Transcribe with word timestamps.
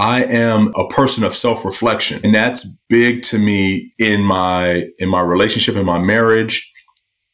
I 0.00 0.22
am 0.22 0.72
a 0.76 0.88
person 0.88 1.24
of 1.24 1.34
self-reflection 1.34 2.22
and 2.24 2.34
that's 2.34 2.66
big 2.88 3.20
to 3.24 3.38
me 3.38 3.92
in 3.98 4.22
my 4.22 4.86
in 4.98 5.10
my 5.10 5.20
relationship 5.20 5.76
in 5.76 5.84
my 5.84 5.98
marriage, 5.98 6.72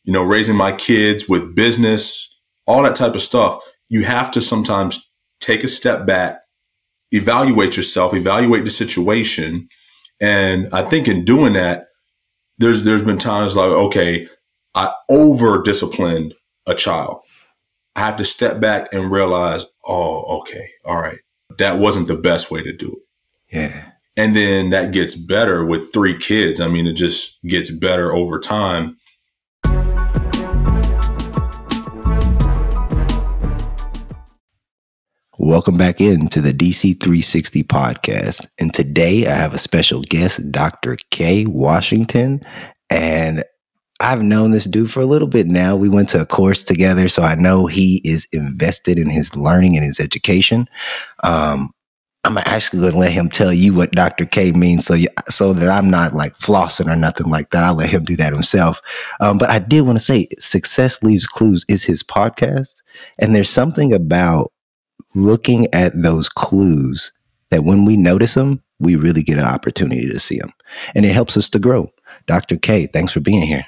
you 0.02 0.12
know, 0.12 0.24
raising 0.24 0.56
my 0.56 0.72
kids 0.72 1.29
with 1.29 1.54
business, 1.54 2.29
all 2.66 2.82
that 2.82 2.96
type 2.96 3.14
of 3.14 3.22
stuff. 3.22 3.56
You 3.88 4.04
have 4.04 4.32
to 4.32 4.40
sometimes 4.40 5.08
take 5.38 5.62
a 5.62 5.68
step 5.68 6.06
back, 6.06 6.40
evaluate 7.12 7.76
yourself, 7.76 8.12
evaluate 8.12 8.64
the 8.64 8.71
situation, 8.71 9.69
and 10.21 10.69
I 10.73 10.83
think 10.83 11.07
in 11.07 11.25
doing 11.25 11.53
that 11.53 11.85
there's 12.59 12.83
there's 12.83 13.05
been 13.05 13.19
times 13.19 13.55
like 13.55 13.71
okay, 13.71 14.27
I 14.75 14.93
over 15.09 15.62
disciplined 15.62 16.35
a 16.67 16.75
child. 16.75 17.21
I 17.95 18.01
have 18.01 18.17
to 18.17 18.25
step 18.25 18.61
back 18.61 18.93
and 18.93 19.12
realize, 19.12 19.67
oh, 19.87 20.41
okay, 20.41 20.69
all 20.85 21.01
right, 21.01 21.19
that 21.58 21.78
wasn't 21.78 22.08
the 22.08 22.16
best 22.16 22.50
way 22.50 22.62
to 22.62 22.72
do 22.72 22.92
it. 22.92 23.56
Yeah. 23.56 23.92
And 24.18 24.34
then 24.34 24.70
that 24.70 24.92
gets 24.92 25.14
better 25.14 25.64
with 25.64 25.92
three 25.92 26.16
kids. 26.16 26.60
I 26.60 26.68
mean, 26.68 26.87
it 26.87 26.95
just 26.95 27.42
gets 27.42 27.70
better 27.70 28.14
over 28.14 28.38
time. 28.38 28.96
Welcome 35.38 35.77
back 35.77 36.01
into 36.01 36.40
the 36.40 36.52
DC 36.52 36.98
360 37.01 37.62
podcast. 37.65 38.48
And 38.59 38.73
today 38.73 39.26
I 39.26 39.34
have 39.34 39.52
a 39.52 39.59
special 39.59 40.01
guest, 40.01 40.51
Dr. 40.51 40.96
K. 41.10 41.45
Washington. 41.46 42.40
And 42.90 43.45
I've 44.00 44.23
known 44.23 44.50
this 44.50 44.64
dude 44.64 44.91
for 44.91 45.00
a 45.00 45.06
little 45.06 45.28
bit 45.28 45.46
now. 45.46 45.74
We 45.74 45.88
went 45.88 46.10
to 46.10 46.20
a 46.20 46.27
course 46.27 46.62
together, 46.62 47.09
so 47.09 47.23
I 47.23 47.34
know 47.34 47.66
he 47.66 48.02
is 48.04 48.27
invested 48.32 48.98
in 48.98 49.09
his 49.09 49.34
learning 49.34 49.77
and 49.77 49.84
his 49.84 50.00
education. 50.00 50.68
Um, 51.24 51.70
I'm 52.24 52.38
actually 52.38 52.80
going 52.80 52.92
to 52.92 52.98
let 52.98 53.12
him 53.12 53.28
tell 53.28 53.52
you 53.52 53.73
what 53.73 53.92
Dr. 53.92 54.27
K 54.27 54.51
means, 54.51 54.84
so 54.84 54.95
you, 54.95 55.09
so 55.28 55.52
that 55.52 55.68
I'm 55.68 55.90
not 55.90 56.12
like 56.12 56.37
flossing 56.37 56.93
or 56.93 56.96
nothing 56.96 57.29
like 57.29 57.51
that. 57.51 57.62
I'll 57.62 57.76
let 57.76 57.88
him 57.88 58.04
do 58.04 58.16
that 58.16 58.32
himself. 58.32 58.82
Um, 59.21 59.38
but 59.38 59.48
I 59.48 59.60
did 59.60 59.82
want 59.82 59.96
to 59.96 60.04
say, 60.04 60.26
"Success 60.38 61.02
Leaves 61.02 61.26
Clues" 61.26 61.65
is 61.68 61.84
his 61.84 62.02
podcast, 62.02 62.74
and 63.18 63.34
there's 63.34 63.49
something 63.49 63.93
about 63.93 64.53
looking 65.15 65.72
at 65.72 66.03
those 66.03 66.28
clues 66.28 67.12
that 67.50 67.65
when 67.65 67.84
we 67.84 67.97
notice 67.97 68.34
them, 68.34 68.60
we 68.81 68.97
really 68.97 69.22
get 69.22 69.38
an 69.38 69.44
opportunity 69.44 70.09
to 70.10 70.19
see 70.19 70.38
them, 70.38 70.53
and 70.97 71.06
it 71.06 71.12
helps 71.12 71.37
us 71.37 71.49
to 71.50 71.60
grow. 71.60 71.93
Dr. 72.26 72.56
K, 72.56 72.87
thanks 72.87 73.12
for 73.12 73.21
being 73.21 73.43
here. 73.43 73.65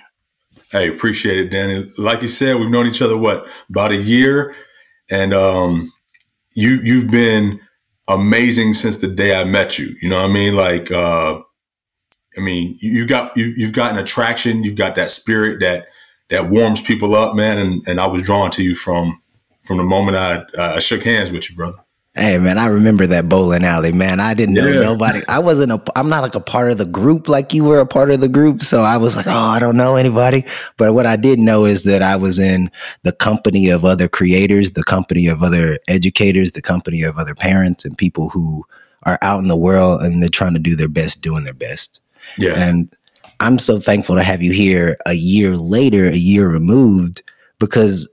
Hey, 0.71 0.89
appreciate 0.91 1.39
it, 1.39 1.51
Danny. 1.51 1.91
Like 1.97 2.21
you 2.21 2.29
said, 2.29 2.57
we've 2.57 2.71
known 2.71 2.87
each 2.87 3.01
other 3.01 3.17
what 3.17 3.47
about 3.71 3.91
a 3.91 3.97
year, 3.97 4.55
and 5.11 5.33
um, 5.33 5.91
you 6.55 6.81
you've 6.83 7.11
been 7.11 7.61
amazing 8.09 8.75
since 8.75 8.99
the 8.99 9.09
day 9.09 9.35
I 9.35 9.45
met 9.45 9.79
you. 9.79 9.97
You 10.03 10.11
know 10.11 10.19
what 10.21 10.31
I 10.31 10.33
mean? 10.33 10.55
Like, 10.57 10.91
uh, 10.91 11.41
I 12.37 12.41
mean, 12.41 12.77
you, 12.81 12.91
you 13.01 13.07
got 13.07 13.35
you 13.35 13.47
you've 13.57 13.73
got 13.73 13.93
an 13.93 13.99
attraction. 13.99 14.63
You've 14.63 14.77
got 14.77 14.95
that 14.97 15.09
spirit 15.09 15.61
that 15.61 15.89
that 16.29 16.51
warms 16.51 16.83
people 16.83 17.15
up, 17.15 17.35
man. 17.35 17.57
And 17.57 17.83
and 17.89 17.99
I 17.99 18.07
was 18.07 18.21
drawn 18.21 18.51
to 18.53 18.63
you 18.63 18.75
from 18.75 19.23
from 19.63 19.79
the 19.79 19.85
moment 19.85 20.19
I 20.19 20.45
I 20.59 20.81
shook 20.81 21.03
hands 21.03 21.33
with 21.33 21.49
you, 21.49 21.57
brother. 21.57 21.79
Hey 22.19 22.39
man, 22.39 22.59
I 22.59 22.67
remember 22.67 23.07
that 23.07 23.29
bowling 23.29 23.63
alley, 23.63 23.93
man. 23.93 24.19
I 24.19 24.35
didn't 24.35 24.57
know 24.57 24.67
yeah. 24.67 24.81
nobody. 24.81 25.21
I 25.29 25.39
wasn't 25.39 25.71
a. 25.71 25.81
I'm 25.95 26.09
not 26.09 26.23
like 26.23 26.35
a 26.35 26.41
part 26.41 26.69
of 26.71 26.77
the 26.77 26.85
group 26.85 27.29
like 27.29 27.55
you 27.55 27.63
were 27.63 27.79
a 27.79 27.87
part 27.87 28.11
of 28.11 28.21
the 28.21 28.29
group. 28.29 28.63
So 28.65 28.83
I 28.83 28.97
was 28.97 29.17
like, 29.17 29.29
oh, 29.29 29.31
I 29.31 29.61
don't 29.61 29.77
know 29.77 29.95
anybody. 29.95 30.45
But 30.79 30.95
what 30.95 31.07
I 31.07 31.15
did 31.15 31.39
know 31.39 31.65
is 31.65 31.85
that 31.85 32.03
I 32.03 32.17
was 32.17 32.41
in 32.41 32.73
the 33.05 33.13
company 33.13 33.71
of 33.71 33.85
other 33.85 34.09
creators, 34.09 34.73
the 34.73 34.83
company 34.83 35.29
of 35.29 35.45
other 35.45 35.79
educators, 35.87 36.53
the 36.53 36.63
company 36.63 37.03
of 37.03 37.19
other 37.19 37.37
parents 37.37 37.85
and 37.85 37.97
people 37.97 38.31
who 38.31 38.65
are 39.05 39.19
out 39.23 39.41
in 39.41 39.47
the 39.47 39.57
world 39.57 40.03
and 40.03 40.21
they're 40.21 40.29
trying 40.29 40.55
to 40.55 40.59
do 40.59 40.75
their 40.75 40.89
best, 40.89 41.21
doing 41.21 41.45
their 41.45 41.55
best. 41.55 42.01
Yeah. 42.37 42.55
And 42.55 42.93
I'm 43.39 43.61
so 43.61 43.79
thankful 43.79 44.17
to 44.17 44.25
have 44.25 44.43
you 44.43 44.53
here 44.53 44.97
a 45.07 45.15
year 45.15 45.57
later, 45.57 46.07
a 46.07 46.17
year 46.17 46.49
removed, 46.49 47.23
because 47.61 48.09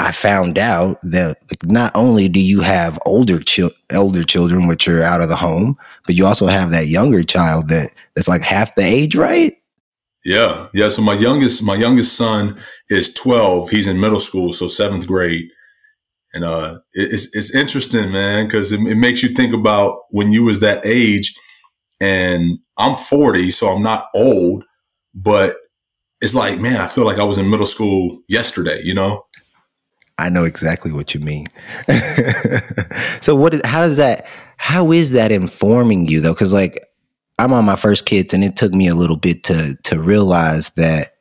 I 0.00 0.12
found 0.12 0.58
out 0.58 0.98
that 1.02 1.36
not 1.62 1.92
only 1.94 2.26
do 2.26 2.42
you 2.42 2.62
have 2.62 2.98
older 3.04 3.38
elder 3.90 4.24
children 4.24 4.66
which 4.66 4.88
are 4.88 5.02
out 5.02 5.20
of 5.20 5.28
the 5.28 5.36
home, 5.36 5.76
but 6.06 6.14
you 6.14 6.24
also 6.24 6.46
have 6.46 6.70
that 6.70 6.86
younger 6.86 7.22
child 7.22 7.68
that 7.68 7.92
that's 8.14 8.26
like 8.26 8.40
half 8.40 8.74
the 8.76 8.82
age, 8.82 9.14
right? 9.14 9.58
Yeah, 10.24 10.68
yeah. 10.72 10.88
So 10.88 11.02
my 11.02 11.12
youngest 11.12 11.62
my 11.62 11.74
youngest 11.74 12.16
son 12.16 12.58
is 12.88 13.12
twelve. 13.12 13.68
He's 13.68 13.86
in 13.86 14.00
middle 14.00 14.20
school, 14.20 14.54
so 14.54 14.68
seventh 14.68 15.06
grade, 15.06 15.50
and 16.32 16.44
uh, 16.44 16.78
it's 16.94 17.36
it's 17.36 17.54
interesting, 17.54 18.10
man, 18.10 18.46
because 18.46 18.72
it, 18.72 18.80
it 18.80 18.96
makes 18.96 19.22
you 19.22 19.28
think 19.28 19.52
about 19.52 19.98
when 20.12 20.32
you 20.32 20.44
was 20.44 20.60
that 20.60 20.84
age, 20.86 21.34
and 22.00 22.58
I'm 22.78 22.96
forty, 22.96 23.50
so 23.50 23.68
I'm 23.68 23.82
not 23.82 24.06
old, 24.14 24.64
but 25.14 25.56
it's 26.22 26.34
like, 26.34 26.58
man, 26.58 26.80
I 26.80 26.86
feel 26.86 27.04
like 27.04 27.18
I 27.18 27.24
was 27.24 27.36
in 27.36 27.50
middle 27.50 27.66
school 27.66 28.22
yesterday, 28.28 28.80
you 28.82 28.94
know 28.94 29.26
I 30.20 30.28
know 30.28 30.44
exactly 30.44 30.92
what 30.92 31.14
you 31.14 31.20
mean. 31.20 31.46
so 33.20 33.34
what 33.34 33.54
is 33.54 33.60
how 33.64 33.80
does 33.80 33.96
that 33.96 34.26
how 34.56 34.92
is 34.92 35.12
that 35.12 35.32
informing 35.32 36.06
you 36.06 36.20
though? 36.20 36.34
Cuz 36.34 36.52
like 36.52 36.84
I'm 37.38 37.52
on 37.52 37.64
my 37.64 37.76
first 37.76 38.06
kids 38.06 38.34
and 38.34 38.44
it 38.44 38.56
took 38.56 38.72
me 38.72 38.88
a 38.88 38.94
little 38.94 39.16
bit 39.16 39.44
to 39.44 39.76
to 39.84 40.00
realize 40.00 40.70
that 40.70 41.14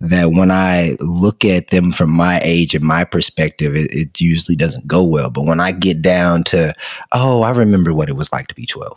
that 0.00 0.30
when 0.30 0.50
I 0.50 0.96
look 1.00 1.44
at 1.44 1.68
them 1.68 1.90
from 1.90 2.10
my 2.10 2.40
age 2.44 2.74
and 2.74 2.84
my 2.84 3.04
perspective, 3.04 3.74
it, 3.74 3.92
it 3.92 4.20
usually 4.20 4.56
doesn't 4.56 4.86
go 4.86 5.02
well. 5.02 5.30
But 5.30 5.44
when 5.44 5.58
I 5.58 5.72
get 5.72 6.02
down 6.02 6.44
to, 6.44 6.72
oh, 7.12 7.42
I 7.42 7.50
remember 7.50 7.92
what 7.92 8.08
it 8.08 8.14
was 8.14 8.32
like 8.32 8.46
to 8.48 8.54
be 8.54 8.64
12. 8.64 8.96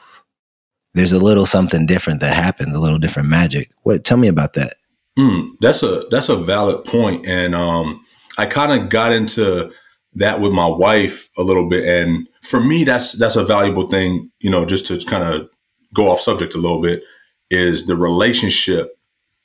There's 0.94 1.12
a 1.12 1.20
little 1.20 1.46
something 1.46 1.86
different 1.86 2.20
that 2.20 2.36
happens, 2.36 2.76
a 2.76 2.80
little 2.80 3.00
different 3.00 3.30
magic. 3.30 3.72
What 3.84 4.04
tell 4.04 4.18
me 4.18 4.28
about 4.28 4.54
that? 4.54 4.76
Mm, 5.18 5.52
that's 5.60 5.84
a 5.84 6.04
that's 6.12 6.30
a 6.30 6.36
valid 6.36 6.84
point. 6.86 7.26
And 7.26 7.56
um 7.56 8.06
I 8.42 8.48
kind 8.48 8.72
of 8.72 8.90
got 8.90 9.14
into 9.14 9.72
that 10.16 10.42
with 10.42 10.52
my 10.52 10.68
wife 10.68 11.30
a 11.38 11.44
little 11.44 11.70
bit, 11.70 11.88
and 11.88 12.28
for 12.42 12.60
me, 12.60 12.84
that's 12.84 13.12
that's 13.14 13.36
a 13.36 13.46
valuable 13.46 13.88
thing. 13.88 14.32
You 14.40 14.50
know, 14.50 14.66
just 14.66 14.88
to 14.88 14.98
kind 15.06 15.24
of 15.24 15.48
go 15.94 16.10
off 16.10 16.20
subject 16.20 16.56
a 16.56 16.58
little 16.58 16.82
bit, 16.82 17.04
is 17.52 17.86
the 17.86 17.96
relationship 17.96 18.98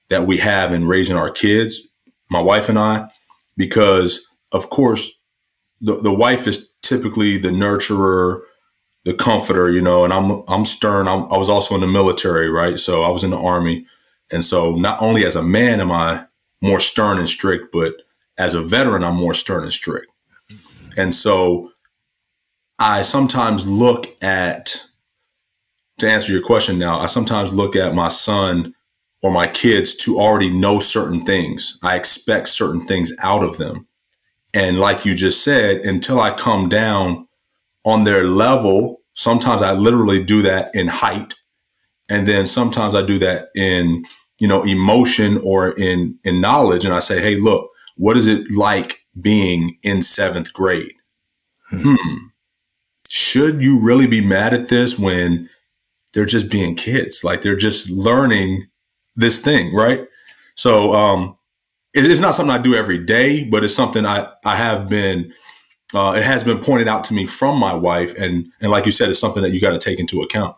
that 0.08 0.26
we 0.26 0.38
have 0.38 0.72
in 0.72 0.88
raising 0.88 1.16
our 1.16 1.30
kids, 1.30 1.82
my 2.30 2.40
wife 2.40 2.70
and 2.70 2.78
I, 2.78 3.10
because 3.58 4.26
of 4.50 4.70
course, 4.70 5.10
the 5.82 6.00
the 6.00 6.14
wife 6.14 6.46
is 6.46 6.66
typically 6.80 7.36
the 7.36 7.50
nurturer, 7.50 8.40
the 9.04 9.12
comforter, 9.12 9.70
you 9.70 9.82
know, 9.82 10.04
and 10.04 10.12
I'm 10.14 10.42
I'm 10.48 10.64
stern. 10.64 11.06
I'm, 11.06 11.30
I 11.30 11.36
was 11.36 11.50
also 11.50 11.74
in 11.74 11.82
the 11.82 11.86
military, 11.86 12.48
right? 12.48 12.78
So 12.78 13.02
I 13.02 13.10
was 13.10 13.24
in 13.24 13.30
the 13.30 13.38
army, 13.38 13.84
and 14.32 14.42
so 14.42 14.74
not 14.74 15.02
only 15.02 15.26
as 15.26 15.36
a 15.36 15.42
man 15.42 15.82
am 15.82 15.92
I 15.92 16.24
more 16.62 16.80
stern 16.80 17.18
and 17.18 17.28
strict, 17.28 17.72
but 17.72 17.92
as 18.38 18.54
a 18.54 18.60
veteran, 18.60 19.04
I'm 19.04 19.16
more 19.16 19.34
stern 19.34 19.62
and 19.62 19.72
strict. 19.72 20.08
And 20.97 21.14
so 21.14 21.70
I 22.78 23.02
sometimes 23.02 23.66
look 23.66 24.22
at, 24.22 24.82
to 25.98 26.10
answer 26.10 26.32
your 26.32 26.42
question 26.42 26.78
now, 26.78 26.98
I 26.98 27.06
sometimes 27.06 27.52
look 27.52 27.76
at 27.76 27.94
my 27.94 28.08
son 28.08 28.74
or 29.22 29.30
my 29.30 29.47
kids 29.47 29.94
to 29.94 30.19
already 30.19 30.50
know 30.50 30.78
certain 30.78 31.24
things. 31.24 31.78
I 31.82 31.97
expect 31.97 32.48
certain 32.48 32.86
things 32.86 33.12
out 33.22 33.42
of 33.42 33.58
them. 33.58 33.86
And 34.54 34.78
like 34.78 35.04
you 35.04 35.14
just 35.14 35.42
said, 35.42 35.84
until 35.84 36.20
I 36.20 36.30
come 36.32 36.68
down 36.68 37.26
on 37.84 38.04
their 38.04 38.24
level, 38.24 39.00
sometimes 39.14 39.62
I 39.62 39.72
literally 39.72 40.22
do 40.22 40.42
that 40.42 40.70
in 40.74 40.88
height. 40.88 41.34
And 42.08 42.26
then 42.28 42.47
sometimes 42.47 42.94
I 42.94 43.03
do 43.03 43.18
that 43.18 43.48
in, 43.54 44.04
you 44.38 44.47
know, 44.47 44.62
emotion 44.62 45.38
or 45.38 45.70
in, 45.70 46.18
in 46.24 46.41
knowledge. 46.41 46.84
And 46.84 46.94
I 46.94 47.00
say, 47.00 47.20
hey, 47.20 47.36
look, 47.36 47.70
what 47.96 48.16
is 48.16 48.26
it 48.26 48.50
like 48.50 49.00
being 49.20 49.76
in 49.82 50.02
seventh 50.02 50.52
grade? 50.52 50.94
Hmm. 51.70 51.94
hmm. 51.94 52.16
Should 53.08 53.62
you 53.62 53.80
really 53.80 54.06
be 54.06 54.20
mad 54.20 54.52
at 54.52 54.68
this 54.68 54.98
when 54.98 55.48
they're 56.12 56.24
just 56.24 56.50
being 56.50 56.74
kids? 56.74 57.22
Like 57.22 57.42
they're 57.42 57.56
just 57.56 57.88
learning 57.91 58.66
this 59.15 59.38
thing, 59.38 59.74
right? 59.74 60.06
So 60.56 60.92
um, 60.92 61.36
it, 61.94 62.10
it's 62.10 62.21
not 62.21 62.34
something 62.34 62.54
I 62.54 62.59
do 62.59 62.74
every 62.74 62.98
day, 62.98 63.44
but 63.44 63.62
it's 63.62 63.74
something 63.74 64.04
I, 64.04 64.28
I 64.44 64.56
have 64.56 64.88
been, 64.88 65.32
uh, 65.94 66.15
it 66.16 66.24
has 66.24 66.42
been 66.42 66.59
pointed 66.59 66.88
out 66.88 67.04
to 67.04 67.15
me 67.15 67.26
from 67.26 67.59
my 67.59 67.74
wife. 67.74 68.15
And, 68.18 68.48
and 68.60 68.71
like 68.71 68.86
you 68.86 68.92
said, 68.92 69.09
it's 69.09 69.21
something 69.21 69.42
that 69.42 69.50
you 69.50 69.60
got 69.60 69.71
to 69.71 69.78
take 69.78 70.00
into 70.00 70.22
account. 70.22 70.56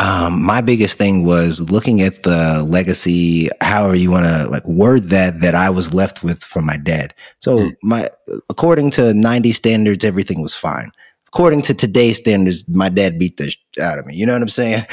Um, 0.00 0.42
my 0.42 0.62
biggest 0.62 0.96
thing 0.96 1.24
was 1.24 1.70
looking 1.70 2.00
at 2.00 2.22
the 2.22 2.64
legacy, 2.66 3.50
however 3.60 3.94
you 3.94 4.10
want 4.10 4.24
to 4.24 4.48
like 4.48 4.66
word 4.66 5.04
that, 5.10 5.42
that 5.42 5.54
I 5.54 5.68
was 5.68 5.92
left 5.92 6.24
with 6.24 6.42
from 6.42 6.64
my 6.64 6.78
dad. 6.78 7.12
So 7.40 7.58
mm. 7.58 7.76
my, 7.82 8.08
according 8.48 8.92
to 8.92 9.12
90 9.12 9.52
standards, 9.52 10.02
everything 10.02 10.40
was 10.40 10.54
fine. 10.54 10.90
According 11.26 11.62
to 11.62 11.74
today's 11.74 12.16
standards, 12.16 12.66
my 12.66 12.88
dad 12.88 13.18
beat 13.18 13.36
the 13.36 13.54
out 13.80 13.98
of 13.98 14.06
me. 14.06 14.16
You 14.16 14.24
know 14.24 14.32
what 14.32 14.42
I'm 14.42 14.48
saying? 14.48 14.86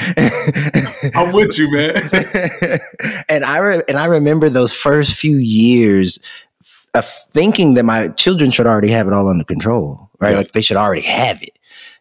I'm 1.14 1.32
with 1.32 1.58
you, 1.58 1.72
man. 1.72 1.94
and 3.28 3.44
I 3.44 3.58
re- 3.58 3.82
and 3.88 3.98
I 3.98 4.04
remember 4.04 4.48
those 4.48 4.72
first 4.72 5.16
few 5.16 5.38
years 5.38 6.20
of 6.94 7.10
thinking 7.32 7.74
that 7.74 7.84
my 7.84 8.08
children 8.10 8.50
should 8.50 8.66
already 8.66 8.90
have 8.90 9.08
it 9.08 9.12
all 9.12 9.28
under 9.28 9.42
control, 9.42 10.10
right? 10.20 10.30
Yeah. 10.30 10.36
Like 10.36 10.52
they 10.52 10.60
should 10.60 10.76
already 10.76 11.02
have 11.02 11.42
it. 11.42 11.57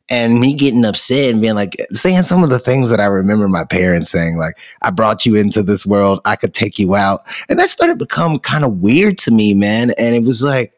And 0.10 0.40
me 0.40 0.54
getting 0.54 0.86
upset 0.86 1.34
and 1.34 1.42
being 1.42 1.56
like 1.56 1.76
saying 1.92 2.24
some 2.24 2.44
of 2.44 2.50
the 2.50 2.60
things 2.60 2.90
that 2.90 3.00
I 3.00 3.06
remember 3.06 3.48
my 3.48 3.66
parents 3.66 4.10
saying, 4.10 4.38
like, 4.38 4.56
I 4.82 4.90
brought 4.90 5.26
you 5.26 5.36
into 5.36 5.62
this 5.64 5.86
world, 5.86 6.22
I 6.26 6.36
could 6.36 6.54
take 6.54 6.80
you 6.80 6.96
out. 6.96 7.22
And 7.50 7.60
that 7.60 7.70
started 7.70 8.00
to 8.00 8.06
become 8.06 8.40
kind 8.40 8.64
of 8.64 8.80
weird 8.80 9.18
to 9.20 9.32
me, 9.32 9.54
man. 9.54 9.92
And 9.98 10.16
it 10.16 10.24
was 10.24 10.42
like, 10.44 10.74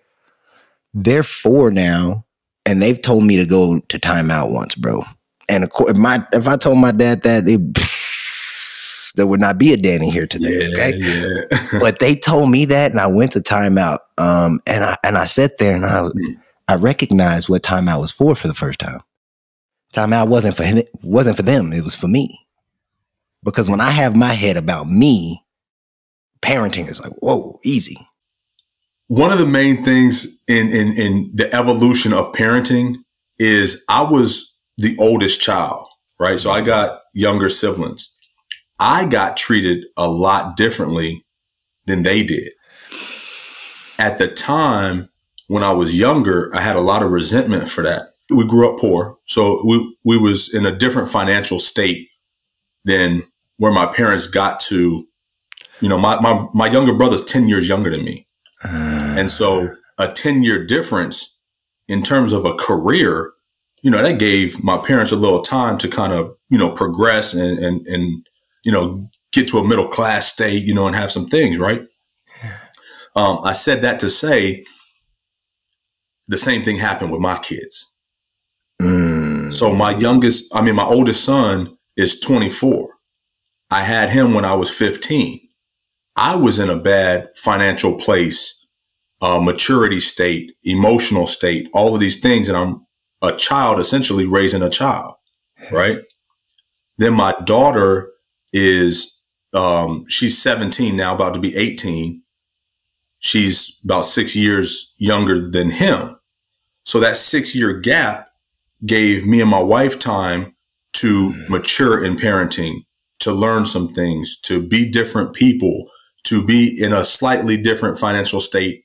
they're 0.93 1.23
four 1.23 1.71
now, 1.71 2.25
and 2.65 2.81
they've 2.81 3.01
told 3.01 3.23
me 3.23 3.37
to 3.37 3.45
go 3.45 3.79
to 3.79 3.99
timeout 3.99 4.51
once, 4.51 4.75
bro. 4.75 5.03
And 5.47 5.63
of 5.63 5.69
course, 5.69 5.95
my 5.95 6.25
if 6.33 6.47
I 6.47 6.57
told 6.57 6.79
my 6.79 6.91
dad 6.91 7.21
that, 7.23 7.43
it, 7.47 9.13
there 9.15 9.27
would 9.27 9.39
not 9.39 9.57
be 9.57 9.73
a 9.73 9.77
Danny 9.77 10.09
here 10.09 10.27
today. 10.27 10.67
Yeah, 10.67 10.73
okay, 10.73 10.97
yeah. 10.97 11.79
but 11.79 11.99
they 11.99 12.15
told 12.15 12.49
me 12.49 12.65
that, 12.65 12.91
and 12.91 12.99
I 12.99 13.07
went 13.07 13.33
to 13.33 13.39
timeout. 13.39 13.99
Um, 14.17 14.61
and 14.65 14.83
I 14.83 14.95
and 15.03 15.17
I 15.17 15.25
sat 15.25 15.59
there 15.59 15.75
and 15.75 15.85
I 15.85 16.09
I 16.67 16.75
recognized 16.75 17.49
what 17.49 17.63
timeout 17.63 18.01
was 18.01 18.11
for 18.11 18.35
for 18.35 18.47
the 18.47 18.53
first 18.53 18.79
time. 18.79 19.01
Timeout 19.93 20.27
wasn't 20.27 20.55
for 20.55 20.63
him, 20.63 20.83
wasn't 21.03 21.37
for 21.37 21.43
them. 21.43 21.73
It 21.73 21.83
was 21.83 21.95
for 21.95 22.07
me. 22.07 22.39
Because 23.43 23.69
when 23.69 23.81
I 23.81 23.91
have 23.91 24.15
my 24.15 24.33
head 24.33 24.57
about 24.57 24.87
me, 24.87 25.43
parenting 26.41 26.89
is 26.89 27.01
like, 27.01 27.13
whoa, 27.19 27.59
easy. 27.63 27.97
One 29.07 29.31
of 29.31 29.39
the 29.39 29.45
main 29.45 29.83
things 29.83 30.41
in 30.47 30.69
in 30.69 30.93
in 30.93 31.31
the 31.33 31.53
evolution 31.55 32.13
of 32.13 32.31
parenting 32.33 32.97
is 33.39 33.83
I 33.89 34.03
was 34.03 34.55
the 34.77 34.95
oldest 34.99 35.41
child, 35.41 35.87
right? 36.19 36.39
So 36.39 36.51
I 36.51 36.61
got 36.61 36.99
younger 37.13 37.49
siblings. 37.49 38.13
I 38.79 39.05
got 39.05 39.35
treated 39.35 39.85
a 39.97 40.07
lot 40.07 40.55
differently 40.55 41.25
than 41.85 42.03
they 42.03 42.23
did. 42.23 42.51
At 43.97 44.19
the 44.19 44.27
time 44.27 45.09
when 45.47 45.63
I 45.63 45.71
was 45.71 45.99
younger, 45.99 46.55
I 46.55 46.61
had 46.61 46.75
a 46.75 46.81
lot 46.81 47.03
of 47.03 47.11
resentment 47.11 47.69
for 47.69 47.81
that. 47.83 48.08
We 48.29 48.45
grew 48.45 48.71
up 48.71 48.79
poor, 48.79 49.17
so 49.25 49.63
we 49.65 49.95
we 50.05 50.17
was 50.17 50.53
in 50.53 50.65
a 50.65 50.75
different 50.75 51.09
financial 51.09 51.59
state 51.59 52.09
than 52.85 53.23
where 53.57 53.71
my 53.71 53.87
parents 53.87 54.27
got 54.27 54.59
to. 54.61 55.05
You 55.81 55.89
know, 55.89 55.97
my 55.97 56.19
my, 56.19 56.47
my 56.53 56.69
younger 56.69 56.93
brother's 56.93 57.23
10 57.23 57.47
years 57.47 57.69
younger 57.69 57.89
than 57.89 58.03
me. 58.03 58.27
And 58.63 59.31
so 59.31 59.75
a 59.97 60.11
10 60.11 60.43
year 60.43 60.65
difference 60.65 61.37
in 61.87 62.03
terms 62.03 62.33
of 62.33 62.45
a 62.45 62.53
career, 62.53 63.31
you 63.81 63.91
know, 63.91 64.01
that 64.01 64.19
gave 64.19 64.63
my 64.63 64.77
parents 64.77 65.11
a 65.11 65.15
little 65.15 65.41
time 65.41 65.77
to 65.79 65.87
kind 65.87 66.13
of, 66.13 66.35
you 66.49 66.57
know, 66.57 66.71
progress 66.71 67.33
and, 67.33 67.59
and, 67.59 67.85
and, 67.87 68.25
you 68.63 68.71
know, 68.71 69.09
get 69.31 69.47
to 69.49 69.59
a 69.59 69.67
middle 69.67 69.87
class 69.87 70.31
state, 70.31 70.63
you 70.63 70.73
know, 70.73 70.87
and 70.87 70.95
have 70.95 71.11
some 71.11 71.27
things, 71.27 71.57
right? 71.59 71.81
Um, 73.15 73.39
I 73.43 73.53
said 73.53 73.81
that 73.81 73.99
to 73.99 74.09
say 74.09 74.65
the 76.27 76.37
same 76.37 76.63
thing 76.63 76.77
happened 76.77 77.11
with 77.11 77.21
my 77.21 77.37
kids. 77.39 77.88
So 79.51 79.73
my 79.73 79.97
youngest, 79.97 80.53
I 80.55 80.61
mean, 80.61 80.75
my 80.75 80.85
oldest 80.85 81.23
son 81.23 81.77
is 81.97 82.19
24. 82.19 82.89
I 83.71 83.81
had 83.83 84.09
him 84.09 84.33
when 84.33 84.45
I 84.45 84.53
was 84.53 84.69
15. 84.69 85.39
I 86.15 86.35
was 86.35 86.59
in 86.59 86.69
a 86.69 86.77
bad 86.77 87.29
financial 87.35 87.95
place, 87.95 88.65
uh, 89.21 89.39
maturity 89.39 89.99
state, 89.99 90.53
emotional 90.63 91.27
state, 91.27 91.67
all 91.73 91.93
of 91.93 91.99
these 91.99 92.19
things. 92.19 92.47
And 92.47 92.57
I'm 92.57 92.85
a 93.21 93.35
child 93.35 93.79
essentially 93.79 94.25
raising 94.25 94.61
a 94.61 94.69
child, 94.69 95.15
right? 95.71 95.99
Then 96.97 97.13
my 97.13 97.33
daughter 97.43 98.11
is, 98.53 99.19
um, 99.53 100.05
she's 100.09 100.41
17 100.41 100.95
now, 100.95 101.15
about 101.15 101.33
to 101.33 101.39
be 101.39 101.55
18. 101.55 102.21
She's 103.19 103.79
about 103.83 104.05
six 104.05 104.35
years 104.35 104.93
younger 104.97 105.49
than 105.49 105.69
him. 105.69 106.17
So 106.85 106.99
that 106.99 107.17
six 107.17 107.55
year 107.55 107.73
gap 107.73 108.28
gave 108.85 109.27
me 109.27 109.41
and 109.41 109.49
my 109.49 109.61
wife 109.61 109.99
time 109.99 110.55
to 110.93 111.29
mm-hmm. 111.29 111.51
mature 111.51 112.03
in 112.03 112.15
parenting, 112.15 112.81
to 113.19 113.31
learn 113.31 113.65
some 113.65 113.89
things, 113.93 114.39
to 114.41 114.65
be 114.65 114.89
different 114.89 115.33
people, 115.33 115.89
to 116.23 116.43
be 116.43 116.73
in 116.81 116.93
a 116.93 117.03
slightly 117.03 117.57
different 117.57 117.97
financial 117.97 118.39
state 118.39 118.83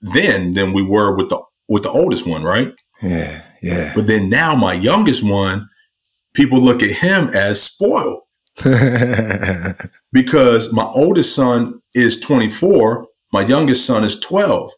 then 0.00 0.54
than 0.54 0.72
we 0.72 0.82
were 0.82 1.14
with 1.14 1.28
the 1.28 1.40
with 1.68 1.82
the 1.82 1.90
oldest 1.90 2.26
one, 2.26 2.42
right? 2.42 2.72
Yeah, 3.02 3.42
yeah. 3.62 3.92
But 3.94 4.06
then 4.06 4.28
now 4.28 4.54
my 4.54 4.72
youngest 4.72 5.22
one, 5.22 5.68
people 6.34 6.60
look 6.60 6.82
at 6.82 6.90
him 6.90 7.28
as 7.28 7.62
spoiled 7.62 8.22
because 10.12 10.72
my 10.72 10.84
oldest 10.84 11.34
son 11.34 11.80
is 11.94 12.18
24, 12.20 13.06
my 13.32 13.42
youngest 13.42 13.86
son 13.86 14.04
is 14.04 14.18
12. 14.20 14.70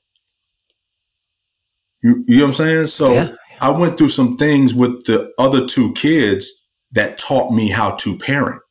You, 2.02 2.25
you 2.26 2.37
know 2.37 2.43
what 2.43 2.49
I'm 2.49 2.52
saying? 2.52 2.87
So 2.88 3.12
Yeah. 3.12 3.34
I 3.60 3.70
went 3.70 3.99
through 3.99 4.08
some 4.08 4.37
things 4.37 4.75
with 4.75 5.04
the 5.04 5.32
other 5.38 5.66
two 5.66 5.93
kids 5.94 6.50
that 6.93 7.16
taught 7.19 7.52
me 7.52 7.69
how 7.70 7.93
to 7.96 8.19
parent. 8.19 8.62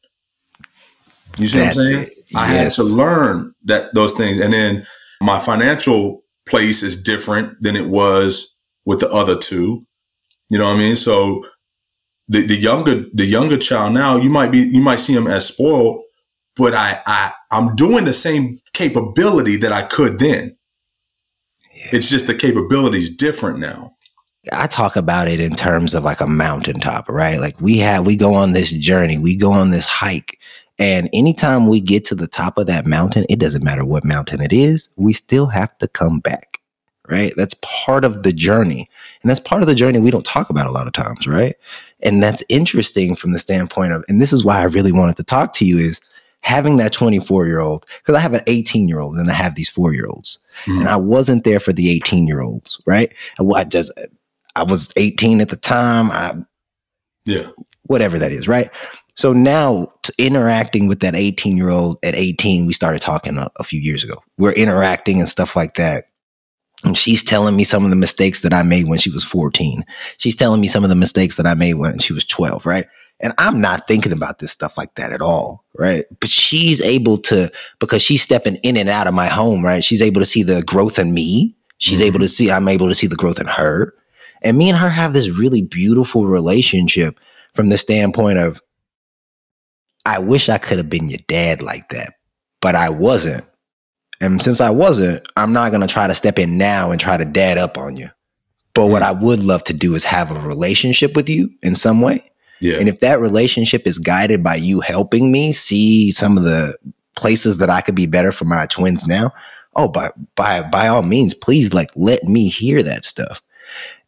You 1.37 1.47
see 1.47 1.59
That's 1.59 1.75
what 1.75 1.85
I'm 1.85 1.91
saying? 1.93 2.07
it. 2.07 2.35
I 2.35 2.45
had 2.47 2.71
to 2.73 2.83
learn 2.83 3.53
that 3.63 3.93
those 3.93 4.13
things. 4.13 4.37
And 4.37 4.53
then 4.53 4.85
my 5.21 5.39
financial 5.39 6.23
place 6.47 6.83
is 6.83 7.01
different 7.01 7.61
than 7.61 7.75
it 7.75 7.87
was 7.87 8.55
with 8.85 8.99
the 8.99 9.09
other 9.09 9.37
two. 9.37 9.85
You 10.49 10.57
know 10.57 10.65
what 10.65 10.75
I 10.75 10.79
mean? 10.79 10.95
So 10.95 11.43
the, 12.27 12.45
the 12.45 12.57
younger 12.57 13.05
the 13.13 13.25
younger 13.25 13.57
child 13.57 13.93
now, 13.93 14.17
you 14.17 14.29
might 14.29 14.51
be 14.51 14.59
you 14.59 14.81
might 14.81 14.99
see 14.99 15.13
him 15.13 15.27
as 15.27 15.47
spoiled, 15.47 16.01
but 16.55 16.73
I 16.73 17.01
I 17.05 17.33
I'm 17.51 17.75
doing 17.75 18.05
the 18.05 18.13
same 18.13 18.55
capability 18.73 19.57
that 19.57 19.71
I 19.71 19.83
could 19.83 20.19
then. 20.19 20.57
It's 21.91 22.09
just 22.09 22.27
the 22.27 22.35
capability's 22.35 23.15
different 23.15 23.59
now. 23.59 23.95
I 24.51 24.67
talk 24.67 24.95
about 24.95 25.27
it 25.27 25.39
in 25.39 25.53
terms 25.53 25.93
of 25.93 26.03
like 26.03 26.19
a 26.19 26.27
mountaintop, 26.27 27.07
right? 27.09 27.39
Like 27.39 27.59
we 27.61 27.77
have, 27.77 28.05
we 28.05 28.15
go 28.15 28.33
on 28.33 28.53
this 28.53 28.71
journey, 28.71 29.19
we 29.19 29.35
go 29.35 29.51
on 29.51 29.69
this 29.69 29.85
hike. 29.85 30.39
And 30.79 31.09
anytime 31.13 31.67
we 31.67 31.79
get 31.79 32.05
to 32.05 32.15
the 32.15 32.27
top 32.27 32.57
of 32.57 32.65
that 32.65 32.87
mountain, 32.87 33.25
it 33.29 33.37
doesn't 33.39 33.63
matter 33.63 33.85
what 33.85 34.03
mountain 34.03 34.41
it 34.41 34.51
is, 34.51 34.89
we 34.95 35.13
still 35.13 35.45
have 35.47 35.77
to 35.77 35.87
come 35.87 36.19
back, 36.19 36.59
right? 37.07 37.33
That's 37.37 37.53
part 37.61 38.03
of 38.03 38.23
the 38.23 38.33
journey. 38.33 38.89
And 39.21 39.29
that's 39.29 39.39
part 39.39 39.61
of 39.61 39.67
the 39.67 39.75
journey 39.75 39.99
we 39.99 40.09
don't 40.09 40.25
talk 40.25 40.49
about 40.49 40.65
a 40.65 40.71
lot 40.71 40.87
of 40.87 40.93
times, 40.93 41.27
right? 41.27 41.55
And 41.99 42.23
that's 42.23 42.43
interesting 42.49 43.15
from 43.15 43.33
the 43.33 43.39
standpoint 43.39 43.93
of, 43.93 44.03
and 44.09 44.19
this 44.19 44.33
is 44.33 44.43
why 44.43 44.59
I 44.59 44.65
really 44.65 44.91
wanted 44.91 45.17
to 45.17 45.23
talk 45.23 45.53
to 45.53 45.65
you 45.65 45.77
is 45.77 46.01
having 46.41 46.77
that 46.77 46.93
24 46.93 47.45
year 47.45 47.59
old, 47.59 47.85
because 47.99 48.15
I 48.15 48.19
have 48.19 48.33
an 48.33 48.41
18 48.47 48.87
year 48.87 49.01
old 49.01 49.17
and 49.17 49.29
I 49.29 49.33
have 49.33 49.53
these 49.53 49.69
four 49.69 49.93
year 49.93 50.07
olds. 50.07 50.39
And 50.65 50.81
hmm. 50.81 50.87
I 50.87 50.95
wasn't 50.95 51.43
there 51.43 51.59
for 51.59 51.73
the 51.73 51.91
18 51.91 52.25
year 52.25 52.41
olds, 52.41 52.81
right? 52.87 53.13
I, 53.39 53.43
I 53.43 53.63
just, 53.65 53.91
I 54.55 54.63
was 54.63 54.91
18 54.97 55.41
at 55.41 55.49
the 55.49 55.55
time. 55.55 56.11
I, 56.11 56.35
Yeah. 57.25 57.47
whatever 57.83 58.17
that 58.19 58.31
is, 58.31 58.47
right? 58.47 58.69
So 59.15 59.33
now 59.33 59.87
interacting 60.17 60.87
with 60.87 61.01
that 61.01 61.15
18 61.15 61.57
year 61.57 61.69
old 61.69 61.97
at 62.03 62.15
18, 62.15 62.65
we 62.65 62.73
started 62.73 63.01
talking 63.01 63.37
a, 63.37 63.49
a 63.57 63.63
few 63.63 63.79
years 63.79 64.03
ago. 64.03 64.15
We're 64.37 64.53
interacting 64.53 65.19
and 65.19 65.29
stuff 65.29 65.55
like 65.55 65.75
that. 65.75 66.05
And 66.83 66.97
she's 66.97 67.23
telling 67.23 67.55
me 67.55 67.63
some 67.63 67.83
of 67.83 67.91
the 67.91 67.95
mistakes 67.95 68.41
that 68.41 68.53
I 68.53 68.63
made 68.63 68.87
when 68.87 68.97
she 68.97 69.11
was 69.11 69.23
14. 69.23 69.85
She's 70.17 70.35
telling 70.35 70.59
me 70.61 70.67
some 70.67 70.83
of 70.83 70.89
the 70.89 70.95
mistakes 70.95 71.35
that 71.37 71.45
I 71.45 71.53
made 71.53 71.75
when 71.75 71.99
she 71.99 72.13
was 72.13 72.23
12, 72.25 72.65
right? 72.65 72.87
And 73.19 73.33
I'm 73.37 73.61
not 73.61 73.87
thinking 73.87 74.11
about 74.11 74.39
this 74.39 74.51
stuff 74.51 74.77
like 74.79 74.95
that 74.95 75.13
at 75.13 75.21
all, 75.21 75.63
right? 75.77 76.05
But 76.19 76.31
she's 76.31 76.81
able 76.81 77.19
to, 77.19 77.51
because 77.79 78.01
she's 78.01 78.23
stepping 78.23 78.55
in 78.63 78.77
and 78.77 78.89
out 78.89 79.05
of 79.05 79.13
my 79.13 79.27
home, 79.27 79.63
right? 79.63 79.83
She's 79.83 80.01
able 80.01 80.21
to 80.21 80.25
see 80.25 80.41
the 80.41 80.63
growth 80.63 80.97
in 80.97 81.13
me. 81.13 81.55
She's 81.77 82.01
Mhm. 82.01 82.05
able 82.05 82.19
to 82.21 82.27
see, 82.27 82.49
I'm 82.49 82.67
able 82.67 82.87
to 82.87 82.95
see 82.95 83.05
the 83.07 83.15
growth 83.15 83.39
in 83.39 83.45
her. 83.45 83.93
And 84.41 84.57
me 84.57 84.69
and 84.69 84.77
her 84.77 84.89
have 84.89 85.13
this 85.13 85.29
really 85.29 85.61
beautiful 85.61 86.25
relationship 86.25 87.19
from 87.53 87.69
the 87.69 87.77
standpoint 87.77 88.39
of, 88.39 88.61
I 90.05 90.19
wish 90.19 90.49
I 90.49 90.57
could 90.57 90.77
have 90.77 90.89
been 90.89 91.09
your 91.09 91.19
dad 91.27 91.61
like 91.61 91.89
that, 91.89 92.15
but 92.59 92.75
I 92.75 92.89
wasn't. 92.89 93.45
And 94.19 94.41
since 94.41 94.61
I 94.61 94.69
wasn't, 94.69 95.27
I'm 95.35 95.53
not 95.53 95.71
going 95.71 95.81
to 95.81 95.91
try 95.91 96.07
to 96.07 96.15
step 96.15 96.39
in 96.39 96.57
now 96.57 96.91
and 96.91 96.99
try 96.99 97.17
to 97.17 97.25
dad 97.25 97.57
up 97.57 97.77
on 97.77 97.97
you. 97.97 98.07
But 98.73 98.87
what 98.87 99.01
I 99.01 99.11
would 99.11 99.39
love 99.39 99.63
to 99.65 99.73
do 99.73 99.95
is 99.95 100.03
have 100.05 100.31
a 100.31 100.39
relationship 100.39 101.15
with 101.15 101.29
you 101.29 101.49
in 101.61 101.75
some 101.75 102.01
way. 102.01 102.31
Yeah. 102.61 102.77
And 102.77 102.87
if 102.87 102.99
that 102.99 103.19
relationship 103.19 103.87
is 103.87 103.97
guided 103.97 104.43
by 104.43 104.55
you 104.55 104.79
helping 104.81 105.31
me 105.31 105.51
see 105.51 106.11
some 106.11 106.37
of 106.37 106.43
the 106.43 106.75
places 107.15 107.57
that 107.57 107.69
I 107.69 107.81
could 107.81 107.95
be 107.95 108.05
better 108.05 108.31
for 108.31 108.45
my 108.45 108.67
twins 108.67 109.05
now, 109.07 109.33
oh, 109.75 109.87
by 109.87 110.11
by 110.35 110.61
by 110.61 110.87
all 110.87 111.01
means, 111.01 111.33
please 111.33 111.73
like 111.73 111.89
let 111.95 112.23
me 112.23 112.47
hear 112.49 112.83
that 112.83 113.03
stuff. 113.03 113.41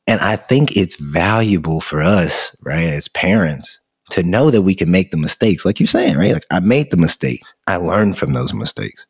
And 0.07 0.19
I 0.19 0.36
think 0.36 0.75
it's 0.75 0.95
valuable 0.95 1.79
for 1.79 2.01
us, 2.01 2.55
right, 2.62 2.83
as 2.83 3.07
parents, 3.07 3.79
to 4.12 4.24
know 4.24 4.51
that 4.51 4.63
we 4.63 4.75
can 4.75 4.91
make 4.91 5.12
the 5.12 5.17
mistakes, 5.17 5.65
like 5.65 5.79
you're 5.79 5.88
saying, 5.88 6.17
right? 6.17 6.33
Like 6.33 6.45
I 6.51 6.60
made 6.60 6.91
the 6.91 6.98
mistakes. 6.98 7.53
I 7.67 7.77
learned 7.77 8.17
from 8.17 8.33
those 8.33 8.53
mistakes. 8.53 9.05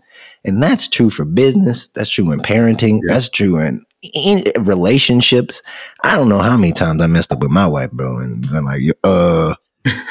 And 0.45 0.61
that's 0.61 0.87
true 0.87 1.09
for 1.09 1.25
business. 1.25 1.87
That's 1.87 2.09
true 2.09 2.31
in 2.31 2.39
parenting. 2.39 2.99
Yeah. 3.07 3.13
That's 3.13 3.29
true 3.29 3.59
in, 3.59 3.83
in 4.13 4.43
relationships. 4.59 5.61
I 6.03 6.15
don't 6.15 6.29
know 6.29 6.39
how 6.39 6.57
many 6.57 6.73
times 6.73 7.01
I 7.01 7.07
messed 7.07 7.31
up 7.31 7.39
with 7.39 7.51
my 7.51 7.65
wife, 7.65 7.91
bro, 7.91 8.19
and 8.19 8.41
been 8.49 8.65
like, 8.65 8.81
uh, 9.03 9.55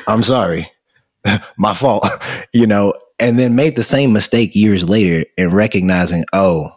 I'm 0.09 0.23
sorry, 0.23 0.71
my 1.57 1.75
fault, 1.75 2.07
you 2.53 2.67
know, 2.67 2.95
and 3.19 3.39
then 3.39 3.55
made 3.55 3.77
the 3.77 3.85
same 3.85 4.13
mistake 4.13 4.57
years 4.57 4.89
later 4.89 5.25
and 5.39 5.53
recognizing, 5.53 6.25
oh, 6.33 6.77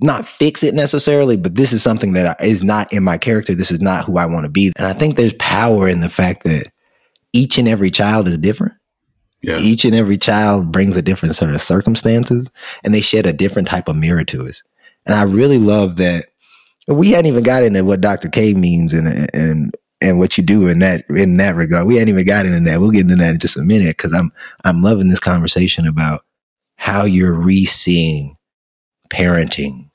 not 0.00 0.26
fix 0.26 0.62
it 0.62 0.74
necessarily, 0.74 1.36
but 1.36 1.56
this 1.56 1.72
is 1.72 1.82
something 1.82 2.12
that 2.12 2.40
is 2.40 2.62
not 2.62 2.92
in 2.92 3.02
my 3.02 3.18
character. 3.18 3.54
This 3.54 3.70
is 3.70 3.80
not 3.80 4.04
who 4.04 4.18
I 4.18 4.26
want 4.26 4.44
to 4.44 4.50
be. 4.50 4.72
And 4.76 4.86
I 4.86 4.92
think 4.92 5.16
there's 5.16 5.34
power 5.34 5.88
in 5.88 6.00
the 6.00 6.08
fact 6.08 6.44
that 6.44 6.70
each 7.32 7.58
and 7.58 7.68
every 7.68 7.90
child 7.90 8.28
is 8.28 8.38
different. 8.38 8.74
Yeah. 9.42 9.58
Each 9.58 9.84
and 9.84 9.94
every 9.94 10.16
child 10.16 10.72
brings 10.72 10.96
a 10.96 11.02
different 11.02 11.34
set 11.34 11.50
of 11.50 11.60
circumstances 11.60 12.48
and 12.82 12.94
they 12.94 13.00
shed 13.00 13.26
a 13.26 13.32
different 13.32 13.68
type 13.68 13.88
of 13.88 13.96
mirror 13.96 14.24
to 14.24 14.46
us. 14.48 14.62
And 15.04 15.14
I 15.14 15.22
really 15.22 15.58
love 15.58 15.96
that 15.96 16.26
we 16.88 17.10
hadn't 17.10 17.26
even 17.26 17.42
got 17.42 17.62
into 17.62 17.84
what 17.84 18.00
Dr. 18.00 18.28
K 18.28 18.54
means 18.54 18.92
and 18.92 19.28
and 19.34 19.76
and 20.00 20.18
what 20.18 20.36
you 20.36 20.44
do 20.44 20.68
in 20.68 20.78
that 20.80 21.04
in 21.10 21.36
that 21.36 21.54
regard. 21.54 21.86
We 21.86 21.96
hadn't 21.96 22.10
even 22.10 22.26
got 22.26 22.46
into 22.46 22.60
that. 22.60 22.80
We'll 22.80 22.90
get 22.90 23.02
into 23.02 23.16
that 23.16 23.34
in 23.34 23.38
just 23.38 23.56
a 23.56 23.62
minute 23.62 23.96
because 23.96 24.14
I'm 24.14 24.30
I'm 24.64 24.82
loving 24.82 25.08
this 25.08 25.20
conversation 25.20 25.86
about 25.86 26.22
how 26.76 27.04
you're 27.04 27.34
re-seeing 27.34 28.35
parenting 29.10 29.90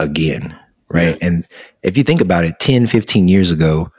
again. 0.00 0.58
Right. 0.88 1.16
Yeah. 1.20 1.26
And 1.26 1.48
if 1.82 1.96
you 1.96 2.02
think 2.02 2.20
about 2.20 2.44
it, 2.44 2.58
10, 2.58 2.86
15 2.86 3.28
years 3.28 3.50
ago, 3.50 3.90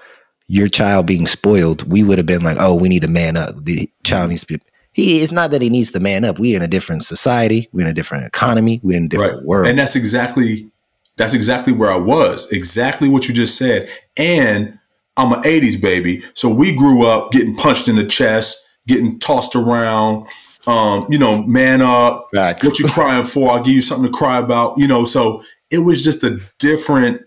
your 0.48 0.68
child 0.68 1.08
being 1.08 1.26
spoiled, 1.26 1.90
we 1.92 2.04
would 2.04 2.18
have 2.18 2.28
been 2.28 2.42
like, 2.42 2.58
oh, 2.60 2.76
we 2.76 2.90
need 2.90 3.02
to 3.02 3.08
man 3.08 3.38
up. 3.38 3.56
The 3.64 3.90
child 4.04 4.30
needs 4.30 4.42
to 4.42 4.48
be. 4.48 4.60
He, 4.92 5.22
it's 5.22 5.32
not 5.32 5.50
that 5.52 5.62
he 5.62 5.70
needs 5.70 5.90
to 5.92 6.00
man 6.00 6.24
up. 6.24 6.38
We're 6.38 6.56
in 6.56 6.62
a 6.62 6.68
different 6.68 7.04
society. 7.04 7.68
We're 7.72 7.82
in 7.82 7.88
a 7.88 7.94
different 7.94 8.26
economy. 8.26 8.80
We're 8.84 8.98
in 8.98 9.06
a 9.06 9.08
different 9.08 9.38
right. 9.38 9.46
world. 9.46 9.68
And 9.68 9.80
that's 9.80 9.96
exactly 9.96 10.70
that's 11.16 11.34
exactly 11.34 11.74
where 11.74 11.92
I 11.92 11.98
was. 11.98 12.52
Exactly 12.52 13.08
what 13.10 13.28
you 13.28 13.34
just 13.34 13.58
said. 13.58 13.90
And 14.18 14.78
I'm 15.16 15.32
an 15.32 15.42
80s 15.44 15.80
baby. 15.80 16.24
So 16.34 16.50
we 16.50 16.76
grew 16.76 17.06
up 17.06 17.32
getting 17.32 17.56
punched 17.56 17.88
in 17.88 17.96
the 17.96 18.06
chest, 18.06 18.58
getting 18.88 19.20
tossed 19.20 19.56
around. 19.56 20.28
Um, 20.66 21.06
you 21.10 21.18
know, 21.18 21.42
man 21.44 21.82
up. 21.82 22.28
Facts. 22.34 22.66
What 22.66 22.80
you 22.80 22.88
crying 22.88 23.26
for? 23.26 23.52
I'll 23.52 23.64
give 23.64 23.74
you 23.74 23.82
something 23.82 24.12
to 24.12 24.18
cry 24.18 24.38
about. 24.40 24.78
You 24.78 24.88
know, 24.88 25.06
so 25.06 25.44
it 25.70 25.80
was 25.80 26.04
just 26.04 26.24
a 26.24 26.40
different 26.60 27.22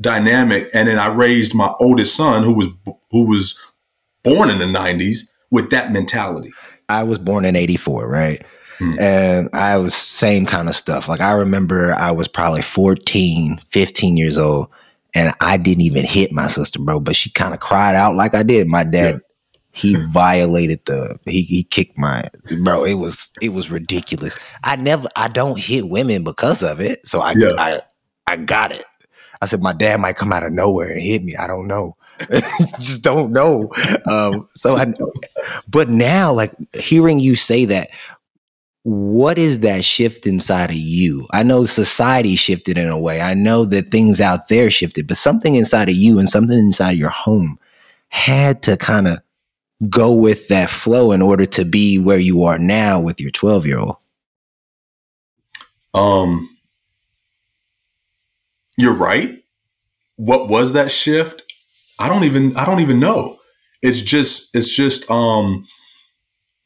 dynamic. 0.00 0.68
And 0.74 0.88
then 0.88 0.98
I 0.98 1.08
raised 1.08 1.54
my 1.54 1.72
oldest 1.80 2.14
son, 2.14 2.42
who 2.42 2.54
was 2.54 2.68
who 3.10 3.26
was 3.26 3.58
born 4.22 4.50
in 4.50 4.58
the 4.58 4.66
'90s, 4.66 5.30
with 5.50 5.70
that 5.70 5.92
mentality. 5.92 6.50
I 6.88 7.02
was 7.02 7.18
born 7.18 7.44
in 7.44 7.56
'84, 7.56 8.08
right? 8.08 8.44
Hmm. 8.78 8.98
And 8.98 9.50
I 9.52 9.76
was 9.76 9.94
same 9.94 10.46
kind 10.46 10.68
of 10.68 10.74
stuff. 10.74 11.08
Like 11.08 11.20
I 11.20 11.32
remember 11.32 11.94
I 11.94 12.10
was 12.10 12.26
probably 12.26 12.62
14, 12.62 13.60
15 13.68 14.16
years 14.16 14.38
old, 14.38 14.68
and 15.14 15.34
I 15.40 15.56
didn't 15.56 15.82
even 15.82 16.04
hit 16.04 16.32
my 16.32 16.46
sister, 16.46 16.78
bro. 16.78 17.00
But 17.00 17.16
she 17.16 17.30
kind 17.30 17.54
of 17.54 17.60
cried 17.60 17.94
out 17.94 18.16
like 18.16 18.34
I 18.34 18.42
did. 18.42 18.66
My 18.66 18.84
dad, 18.84 19.14
yeah. 19.14 19.20
He 19.72 19.96
violated 20.12 20.84
the 20.84 21.18
he 21.24 21.42
he 21.42 21.64
kicked 21.64 21.98
my 21.98 22.22
bro. 22.62 22.84
It 22.84 22.94
was 22.94 23.30
it 23.40 23.50
was 23.50 23.70
ridiculous. 23.70 24.38
I 24.64 24.76
never 24.76 25.08
I 25.16 25.28
don't 25.28 25.58
hit 25.58 25.88
women 25.88 26.24
because 26.24 26.62
of 26.62 26.80
it. 26.80 27.06
So 27.06 27.20
I 27.20 27.34
yeah. 27.36 27.52
I 27.58 27.80
I 28.26 28.36
got 28.36 28.72
it. 28.72 28.84
I 29.42 29.46
said, 29.46 29.60
my 29.60 29.72
dad 29.72 30.00
might 30.00 30.16
come 30.16 30.32
out 30.32 30.44
of 30.44 30.52
nowhere 30.52 30.92
and 30.92 31.02
hit 31.02 31.24
me. 31.24 31.34
I 31.34 31.48
don't 31.48 31.66
know. 31.66 31.96
just 32.78 33.02
don't 33.02 33.32
know. 33.32 33.72
Um, 34.08 34.48
so 34.54 34.76
I, 34.76 34.92
but 35.68 35.88
now, 35.88 36.32
like 36.32 36.52
hearing 36.78 37.18
you 37.18 37.34
say 37.34 37.64
that, 37.64 37.90
what 38.84 39.38
is 39.38 39.60
that 39.60 39.84
shift 39.84 40.26
inside 40.26 40.70
of 40.70 40.76
you? 40.76 41.26
I 41.32 41.42
know 41.42 41.64
society 41.64 42.36
shifted 42.36 42.78
in 42.78 42.88
a 42.88 42.98
way. 42.98 43.20
I 43.20 43.34
know 43.34 43.64
that 43.64 43.90
things 43.90 44.20
out 44.20 44.46
there 44.48 44.70
shifted, 44.70 45.08
but 45.08 45.16
something 45.16 45.56
inside 45.56 45.88
of 45.88 45.96
you 45.96 46.20
and 46.20 46.28
something 46.28 46.58
inside 46.58 46.92
of 46.92 46.98
your 46.98 47.10
home 47.10 47.58
had 48.08 48.62
to 48.64 48.76
kind 48.76 49.08
of 49.08 49.18
go 49.88 50.12
with 50.12 50.48
that 50.48 50.70
flow 50.70 51.12
in 51.12 51.22
order 51.22 51.46
to 51.46 51.64
be 51.64 51.98
where 51.98 52.18
you 52.18 52.44
are 52.44 52.58
now 52.58 53.00
with 53.00 53.20
your 53.20 53.30
12 53.30 53.66
year 53.66 53.78
old. 53.78 53.96
Um, 55.94 56.56
you're 58.76 58.94
right. 58.94 59.42
What 60.16 60.48
was 60.48 60.72
that 60.72 60.90
shift? 60.90 61.42
I 61.98 62.08
don't 62.08 62.24
even 62.24 62.56
I 62.56 62.64
don't 62.64 62.80
even 62.80 63.00
know. 63.00 63.38
It's 63.82 64.00
just 64.00 64.54
it's 64.54 64.74
just 64.74 65.10
um 65.10 65.66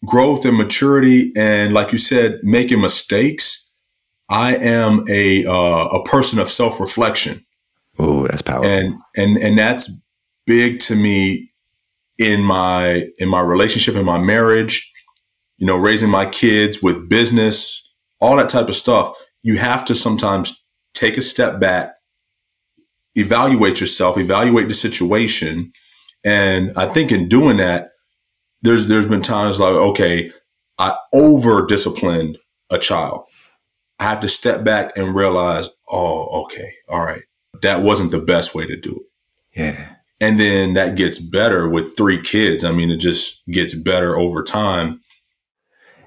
growth 0.04 0.44
and 0.44 0.56
maturity 0.56 1.32
and 1.36 1.72
like 1.72 1.92
you 1.92 1.98
said 1.98 2.40
making 2.42 2.80
mistakes. 2.80 3.62
I 4.28 4.56
am 4.56 5.04
a 5.08 5.44
uh, 5.46 5.86
a 5.86 6.04
person 6.04 6.38
of 6.38 6.48
self-reflection. 6.48 7.44
Oh, 7.98 8.26
that's 8.26 8.42
powerful. 8.42 8.68
And 8.68 8.94
and 9.16 9.36
and 9.36 9.58
that's 9.58 9.90
big 10.46 10.80
to 10.80 10.96
me 10.96 11.52
in 12.18 12.42
my 12.42 13.08
in 13.18 13.28
my 13.28 13.40
relationship 13.40 13.94
in 13.94 14.04
my 14.04 14.18
marriage, 14.18 14.90
you 15.58 15.66
know, 15.66 15.76
raising 15.76 16.10
my 16.10 16.26
kids 16.26 16.82
with 16.82 17.08
business, 17.08 17.82
all 18.20 18.36
that 18.36 18.48
type 18.48 18.68
of 18.68 18.74
stuff. 18.74 19.12
You 19.42 19.58
have 19.58 19.84
to 19.86 19.94
sometimes 19.94 20.62
take 20.94 21.16
a 21.16 21.22
step 21.22 21.60
back 21.60 21.96
evaluate 23.16 23.80
yourself, 23.80 24.18
evaluate 24.18 24.68
the 24.68 24.74
situation. 24.74 25.72
And 26.24 26.72
I 26.76 26.86
think 26.86 27.10
in 27.10 27.28
doing 27.28 27.56
that, 27.56 27.90
there's 28.62 28.86
there's 28.86 29.06
been 29.06 29.22
times 29.22 29.58
like, 29.58 29.74
okay, 29.74 30.32
I 30.78 30.96
over 31.12 31.66
disciplined 31.66 32.38
a 32.70 32.78
child. 32.78 33.24
I 33.98 34.04
have 34.04 34.20
to 34.20 34.28
step 34.28 34.62
back 34.62 34.96
and 34.96 35.14
realize, 35.14 35.70
oh, 35.90 36.44
okay, 36.44 36.74
all 36.88 37.04
right. 37.04 37.22
That 37.62 37.82
wasn't 37.82 38.10
the 38.10 38.20
best 38.20 38.54
way 38.54 38.66
to 38.66 38.76
do 38.76 39.00
it. 39.00 39.58
Yeah. 39.58 39.95
And 40.20 40.40
then 40.40 40.74
that 40.74 40.96
gets 40.96 41.18
better 41.18 41.68
with 41.68 41.96
three 41.96 42.20
kids. 42.20 42.64
I 42.64 42.72
mean, 42.72 42.90
it 42.90 42.96
just 42.96 43.46
gets 43.48 43.74
better 43.74 44.16
over 44.16 44.42
time. 44.42 45.00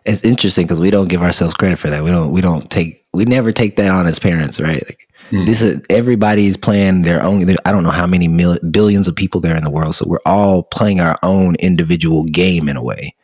It's 0.06 0.24
interesting 0.24 0.66
because 0.66 0.80
we 0.80 0.90
don't 0.90 1.10
give 1.10 1.22
ourselves 1.22 1.54
credit 1.54 1.78
for 1.78 1.90
that. 1.90 2.04
We 2.04 2.10
don't 2.10 2.32
we 2.32 2.42
don't 2.42 2.72
take 2.72 3.06
we 3.14 3.26
never 3.26 3.52
take 3.52 3.76
that 3.76 3.92
on 3.92 4.08
as 4.08 4.18
parents, 4.18 4.60
right? 4.60 4.84
Like 4.86 5.10
Mm. 5.32 5.46
This 5.46 5.62
is 5.62 5.82
everybody's 5.90 6.58
playing 6.58 7.04
their 7.04 7.24
own. 7.24 7.46
I 7.66 7.72
don't 7.72 7.84
know 7.84 7.92
how 7.92 8.08
many 8.08 8.28
mil, 8.28 8.58
billions 8.72 9.08
of 9.08 9.16
people 9.16 9.42
there 9.42 9.56
in 9.56 9.64
the 9.64 9.70
world, 9.70 9.96
so 9.96 10.06
we're 10.08 10.18
all 10.26 10.64
playing 10.64 11.00
our 11.00 11.18
own 11.24 11.56
individual 11.60 12.24
game 12.26 12.68
in 12.68 12.76
a 12.76 12.84
way. 12.84 13.16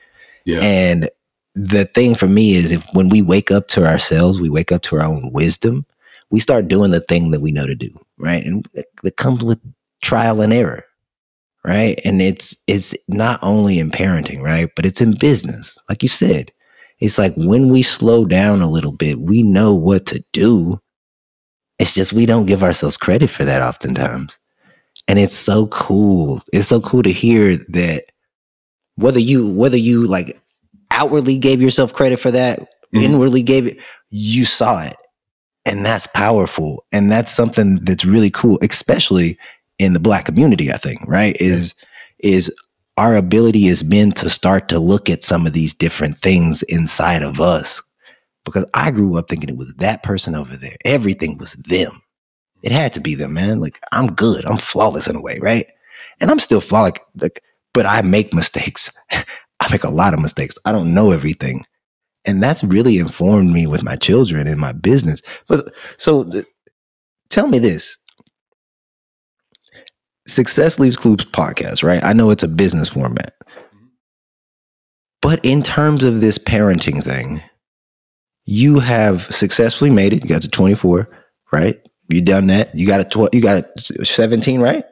Yeah. 0.46 0.60
And 0.62 1.10
the 1.56 1.86
thing 1.86 2.15
for 2.15 2.27
me 2.27 2.56
is, 2.56 2.72
if 2.72 2.86
when 2.94 3.10
we 3.10 3.22
wake 3.22 3.50
up 3.50 3.68
to 3.70 3.88
ourselves, 3.88 4.39
we 4.39 4.50
wake 4.50 4.72
up 4.72 4.84
to 4.84 4.98
our 4.98 5.06
own 5.06 5.32
wisdom. 5.32 5.86
We 6.30 6.39
start 6.39 6.68
doing 6.68 6.92
the 6.92 7.01
thing 7.01 7.32
that 7.32 7.42
we 7.42 7.51
know 7.51 7.65
to 7.65 7.75
do, 7.75 7.89
right? 8.18 8.44
And 8.46 8.68
that 9.04 9.18
comes 9.18 9.44
with 9.44 9.60
trial 10.05 10.41
and 10.41 10.53
error, 10.53 10.85
right? 11.65 12.00
And 12.05 12.21
it's 12.21 12.57
it's 12.67 12.95
not 13.07 13.39
only 13.41 13.79
in 13.79 13.91
parenting, 13.91 14.41
right? 14.41 14.69
But 14.75 14.85
it's 14.85 15.01
in 15.01 15.17
business, 15.17 15.77
like 15.89 16.03
you 16.03 16.09
said. 16.09 16.51
It's 17.00 17.17
like 17.17 17.33
when 17.35 17.69
we 17.69 17.81
slow 17.81 18.24
down 18.24 18.62
a 18.62 18.69
little 18.69 18.93
bit, 18.93 19.19
we 19.19 19.43
know 19.43 19.75
what 19.75 20.05
to 20.07 20.24
do 20.31 20.79
it's 21.79 21.93
just 21.93 22.13
we 22.13 22.25
don't 22.25 22.45
give 22.45 22.63
ourselves 22.63 22.97
credit 22.97 23.29
for 23.29 23.43
that 23.45 23.62
oftentimes. 23.62 24.38
And 25.07 25.19
it's 25.19 25.35
so 25.35 25.67
cool. 25.67 26.41
It's 26.53 26.67
so 26.67 26.81
cool 26.81 27.03
to 27.03 27.12
hear 27.12 27.55
that 27.69 28.05
whether 28.95 29.19
you 29.19 29.53
whether 29.53 29.77
you 29.77 30.07
like 30.07 30.39
outwardly 30.91 31.38
gave 31.38 31.62
yourself 31.62 31.93
credit 31.93 32.19
for 32.19 32.31
that, 32.31 32.59
mm-hmm. 32.59 33.01
inwardly 33.01 33.43
gave 33.43 33.67
it, 33.67 33.77
you 34.09 34.45
saw 34.45 34.83
it. 34.83 34.95
And 35.65 35.85
that's 35.85 36.07
powerful. 36.07 36.85
And 36.91 37.12
that's 37.12 37.31
something 37.31 37.83
that's 37.83 38.05
really 38.05 38.29
cool, 38.29 38.57
especially 38.62 39.38
in 39.79 39.94
the 39.94 40.00
black 40.00 40.25
community, 40.25 40.72
I 40.72 40.77
think, 40.77 41.01
right? 41.08 41.36
Is 41.39 41.75
is 42.20 42.53
our 42.98 43.15
ability 43.15 43.67
as 43.67 43.84
men 43.84 44.12
to 44.13 44.29
start 44.29 44.70
to 44.70 44.79
look 44.79 45.10
at 45.10 45.24
some 45.24 45.46
of 45.46 45.53
these 45.53 45.74
different 45.74 46.17
things 46.17 46.63
inside 46.63 47.24
of 47.24 47.41
us 47.41 47.82
because 48.46 48.65
I 48.74 48.91
grew 48.91 49.17
up 49.17 49.27
thinking 49.27 49.50
it 49.50 49.58
was 49.58 49.74
that 49.75 50.03
person 50.03 50.36
over 50.36 50.55
there. 50.55 50.77
Everything 50.86 51.38
was 51.38 51.53
them. 51.53 52.01
It 52.63 52.72
had 52.72 52.94
to 52.94 53.01
be 53.01 53.15
them, 53.15 53.34
man. 53.34 53.60
Like 53.60 53.79
I'm 53.91 54.13
good. 54.13 54.46
I'm 54.46 54.58
flawless 54.58 55.08
in 55.08 55.15
a 55.15 55.22
way, 55.22 55.39
right? 55.41 55.67
And 56.22 56.32
I'm 56.32 56.39
still 56.39 56.62
flawless, 56.62 56.94
like, 57.20 57.44
but 57.74 57.86
I 57.86 58.01
make 58.01 58.34
mistakes. 58.34 58.91
I 59.12 59.72
make 59.72 59.84
a 59.84 59.89
lot 59.89 60.13
of 60.13 60.22
mistakes. 60.22 60.55
I 60.65 60.72
don't 60.72 60.94
know 60.94 61.12
everything. 61.12 61.65
And 62.25 62.41
that's 62.41 62.63
really 62.63 62.98
informed 62.98 63.51
me 63.53 63.67
with 63.67 63.84
my 63.84 63.96
children 63.96 64.48
and 64.48 64.60
my 64.60 64.72
business. 64.72 65.22
But 65.48 65.74
so 65.98 66.24
th- 66.24 66.46
tell 67.29 67.48
me 67.48 67.60
this. 67.60 67.98
Success 70.27 70.79
Leaves 70.79 70.98
Clues 70.98 71.25
podcast, 71.25 71.84
right? 71.84 72.03
I 72.03 72.13
know 72.13 72.29
it's 72.29 72.44
a 72.44 72.48
business 72.48 72.89
format. 72.89 73.34
But 75.22 75.44
in 75.44 75.63
terms 75.63 76.03
of 76.03 76.22
this 76.22 76.38
parenting 76.38 77.03
thing, 77.03 77.41
you 78.46 78.79
have 78.79 79.24
successfully 79.24 79.89
made 79.89 80.13
it. 80.13 80.24
You 80.24 80.29
got 80.29 80.44
to 80.44 80.50
24, 80.50 81.10
right? 81.51 81.75
You 82.10 82.22
done 82.22 82.48
that. 82.48 82.75
You 82.75 82.86
got 82.86 83.01
a 83.01 83.03
tw- 83.03 83.34
you 83.34 83.41
got 83.41 83.63
17, 83.79 84.62
right? 84.62 84.84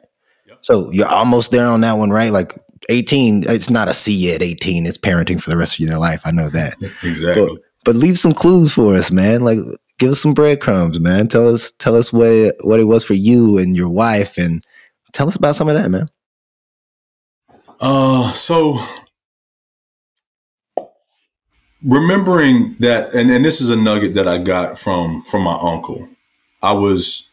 Yep. 0.46 0.58
So 0.60 0.90
you're 0.90 1.06
almost 1.06 1.52
there 1.52 1.66
on 1.66 1.80
that 1.82 1.94
one, 1.94 2.10
right? 2.10 2.32
Like 2.32 2.58
18, 2.90 3.44
it's 3.46 3.70
not 3.70 3.88
a 3.88 3.94
C 3.94 4.12
yet 4.12 4.42
18. 4.42 4.86
It's 4.86 4.98
parenting 4.98 5.40
for 5.40 5.50
the 5.50 5.56
rest 5.56 5.74
of 5.74 5.80
your 5.80 5.98
life. 5.98 6.20
I 6.24 6.32
know 6.32 6.48
that. 6.48 6.74
exactly. 7.02 7.46
But, 7.46 7.60
but, 7.84 7.96
leave 7.96 8.18
some 8.18 8.32
clues 8.32 8.72
for 8.72 8.94
us, 8.96 9.10
man. 9.10 9.42
Like 9.42 9.58
give 9.98 10.10
us 10.10 10.20
some 10.20 10.34
breadcrumbs, 10.34 10.98
man. 10.98 11.28
Tell 11.28 11.46
us 11.46 11.70
tell 11.78 11.94
us 11.94 12.12
what 12.12 12.32
it, 12.32 12.56
what 12.62 12.80
it 12.80 12.84
was 12.84 13.04
for 13.04 13.14
you 13.14 13.58
and 13.58 13.76
your 13.76 13.90
wife 13.90 14.36
and 14.36 14.64
tell 15.14 15.26
us 15.26 15.36
about 15.36 15.56
some 15.56 15.68
of 15.70 15.74
that, 15.76 15.90
man. 15.90 16.10
Uh 17.80 18.30
so 18.32 18.78
remembering 21.84 22.74
that, 22.80 23.14
and, 23.14 23.30
and 23.30 23.44
this 23.44 23.60
is 23.60 23.70
a 23.70 23.76
nugget 23.76 24.14
that 24.14 24.26
I 24.26 24.38
got 24.38 24.78
from 24.78 25.22
from 25.22 25.42
my 25.42 25.56
uncle. 25.60 26.08
I 26.62 26.72
was 26.72 27.30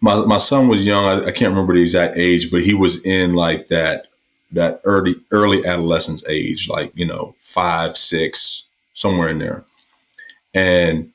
my 0.00 0.16
my 0.24 0.36
son 0.36 0.68
was 0.68 0.84
young. 0.84 1.04
I, 1.04 1.28
I, 1.28 1.32
can't 1.32 1.50
remember 1.50 1.74
the 1.74 1.82
exact 1.82 2.18
age, 2.18 2.50
but 2.50 2.64
he 2.64 2.74
was 2.74 3.04
in 3.06 3.34
like 3.34 3.68
that 3.68 4.08
that 4.50 4.80
early 4.84 5.16
early 5.30 5.64
adolescence 5.64 6.26
age, 6.28 6.68
like 6.68 6.92
you 6.94 7.06
know 7.06 7.36
five, 7.38 7.96
six, 7.96 8.68
somewhere 8.92 9.28
in 9.28 9.38
there. 9.38 9.64
And 10.52 11.12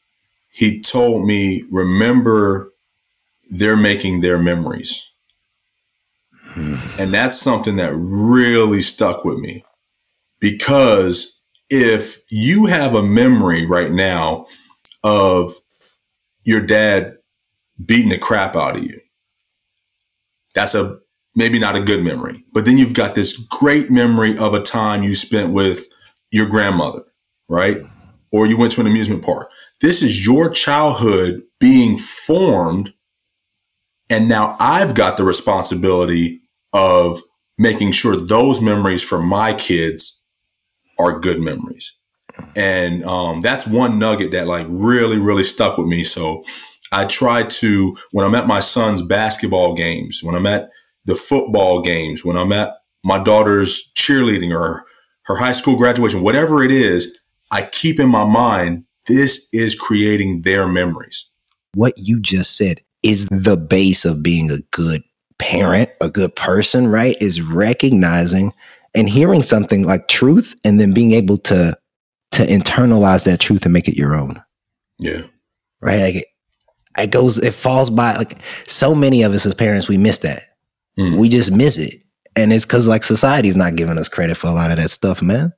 he 0.51 0.79
told 0.79 1.27
me, 1.27 1.63
remember, 1.69 2.71
they're 3.51 3.77
making 3.77 4.21
their 4.21 4.39
memories. 4.39 5.07
Hmm. 6.57 6.75
And 6.97 7.13
that's 7.13 7.39
something 7.39 7.75
that 7.75 7.93
really 7.93 8.81
stuck 8.81 9.23
with 9.23 9.37
me 9.37 9.63
because 10.39 11.39
if 11.69 12.19
you 12.31 12.65
have 12.65 12.95
a 12.95 13.03
memory 13.03 13.63
right 13.67 13.91
now 13.91 14.47
of 15.03 15.53
your 16.43 16.61
dad 16.61 17.17
beating 17.85 18.09
the 18.09 18.17
crap 18.17 18.55
out 18.55 18.75
of 18.75 18.83
you, 18.83 18.99
that's 20.55 20.73
a 20.73 20.97
maybe 21.35 21.59
not 21.59 21.75
a 21.75 21.81
good 21.81 22.03
memory. 22.03 22.43
But 22.53 22.65
then 22.65 22.79
you've 22.79 22.95
got 22.95 23.13
this 23.13 23.37
great 23.37 23.91
memory 23.91 24.35
of 24.39 24.55
a 24.55 24.63
time 24.63 25.03
you 25.03 25.13
spent 25.13 25.53
with 25.53 25.87
your 26.31 26.47
grandmother, 26.47 27.03
right? 27.47 27.77
Or 28.31 28.47
you 28.47 28.57
went 28.57 28.71
to 28.73 28.81
an 28.81 28.87
amusement 28.87 29.23
park. 29.23 29.51
This 29.79 30.01
is 30.01 30.25
your 30.25 30.49
childhood 30.49 31.43
being 31.59 31.99
formed. 31.99 32.95
And 34.09 34.27
now 34.27 34.55
I've 34.59 34.95
got 34.95 35.17
the 35.17 35.23
responsibility 35.23 36.41
of 36.77 37.23
making 37.57 37.91
sure 37.91 38.15
those 38.15 38.61
memories 38.61 39.01
for 39.01 39.19
my 39.19 39.51
kids 39.53 40.21
are 40.99 41.19
good 41.19 41.41
memories. 41.41 41.93
And 42.55 43.03
um, 43.03 43.41
that's 43.41 43.65
one 43.65 43.97
nugget 43.97 44.31
that 44.31 44.45
like 44.45 44.67
really, 44.69 45.17
really 45.17 45.43
stuck 45.43 45.77
with 45.77 45.87
me. 45.87 46.03
So 46.03 46.43
I 46.91 47.05
try 47.05 47.43
to, 47.43 47.97
when 48.11 48.25
I'm 48.25 48.35
at 48.35 48.45
my 48.45 48.59
son's 48.59 49.01
basketball 49.01 49.73
games, 49.73 50.21
when 50.23 50.35
I'm 50.35 50.45
at 50.45 50.69
the 51.05 51.15
football 51.15 51.81
games, 51.81 52.23
when 52.23 52.37
I'm 52.37 52.51
at 52.51 52.73
my 53.03 53.17
daughter's 53.17 53.91
cheerleading 53.95 54.55
or 54.55 54.85
her 55.23 55.35
high 55.35 55.53
school 55.53 55.77
graduation, 55.77 56.21
whatever 56.21 56.63
it 56.63 56.71
is, 56.71 57.19
I 57.51 57.63
keep 57.63 57.99
in 57.99 58.09
my 58.09 58.23
mind 58.23 58.83
this 59.07 59.51
is 59.51 59.73
creating 59.73 60.43
their 60.43 60.67
memories. 60.67 61.29
What 61.73 61.93
you 61.97 62.19
just 62.19 62.55
said 62.55 62.81
is 63.01 63.25
the 63.31 63.57
base 63.57 64.05
of 64.05 64.21
being 64.21 64.51
a 64.51 64.59
good 64.71 65.01
parent, 65.39 65.89
a 66.01 66.09
good 66.09 66.35
person, 66.35 66.87
right? 66.87 67.15
Is 67.21 67.41
recognizing 67.41 68.53
and 68.95 69.09
hearing 69.09 69.43
something 69.43 69.83
like 69.83 70.07
truth 70.07 70.55
and 70.63 70.79
then 70.79 70.93
being 70.93 71.11
able 71.11 71.37
to 71.39 71.77
to 72.31 72.45
internalize 72.45 73.23
that 73.23 73.39
truth 73.39 73.63
and 73.63 73.73
make 73.73 73.87
it 73.87 73.97
your 73.97 74.15
own. 74.15 74.41
Yeah. 74.99 75.21
Right? 75.81 76.01
Like 76.01 76.15
it, 76.15 76.25
it 76.97 77.11
goes 77.11 77.37
it 77.37 77.53
falls 77.53 77.89
by 77.89 78.15
like 78.15 78.41
so 78.67 78.95
many 78.95 79.23
of 79.23 79.33
us 79.33 79.45
as 79.45 79.53
parents 79.53 79.87
we 79.87 79.97
miss 79.97 80.19
that 80.19 80.47
Mm. 80.97 81.17
We 81.17 81.29
just 81.29 81.51
miss 81.51 81.77
it. 81.77 82.01
And 82.35 82.51
it's 82.51 82.65
because 82.65 82.87
like 82.87 83.03
society's 83.03 83.55
not 83.55 83.75
giving 83.75 83.97
us 83.97 84.09
credit 84.09 84.37
for 84.37 84.47
a 84.47 84.53
lot 84.53 84.71
of 84.71 84.77
that 84.77 84.89
stuff, 84.89 85.21
man. 85.21 85.53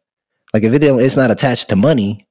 Like 0.53 0.63
if 0.63 0.73
it 0.73 0.83
it's 0.83 1.15
not 1.15 1.31
attached 1.31 1.69
to 1.69 1.75
money, 1.75 2.27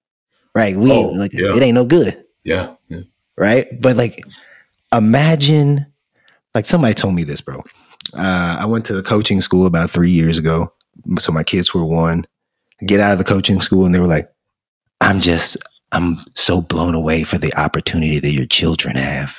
right? 0.55 0.77
We 0.77 0.91
oh, 0.91 1.09
like 1.09 1.33
yeah. 1.33 1.55
it 1.55 1.63
ain't 1.63 1.75
no 1.75 1.85
good. 1.85 2.23
Yeah, 2.45 2.75
yeah. 2.89 3.03
Right. 3.37 3.81
But 3.81 3.97
like 3.97 4.25
imagine 4.93 5.87
like 6.55 6.67
somebody 6.67 6.95
told 6.95 7.15
me 7.15 7.25
this, 7.25 7.41
bro. 7.41 7.63
Uh, 8.15 8.59
I 8.61 8.67
went 8.67 8.85
to 8.87 8.99
a 8.99 9.03
coaching 9.03 9.41
school 9.41 9.67
about 9.67 9.91
three 9.91 10.11
years 10.11 10.39
ago. 10.39 10.73
So 11.19 11.33
my 11.33 11.43
kids 11.43 11.73
were 11.75 11.85
one. 11.85 12.27
Get 12.87 13.01
out 13.01 13.13
of 13.13 13.19
the 13.19 13.25
coaching 13.25 13.61
school 13.61 13.87
and 13.87 13.95
they 13.95 13.99
were 13.99 14.07
like, 14.07 14.31
I'm 15.01 15.21
just 15.21 15.57
I'm 15.93 16.19
so 16.35 16.61
blown 16.61 16.95
away 16.95 17.25
for 17.25 17.39
the 17.39 17.55
opportunity 17.55 18.19
that 18.19 18.33
your 18.33 18.47
children 18.47 18.97
have. 18.97 19.37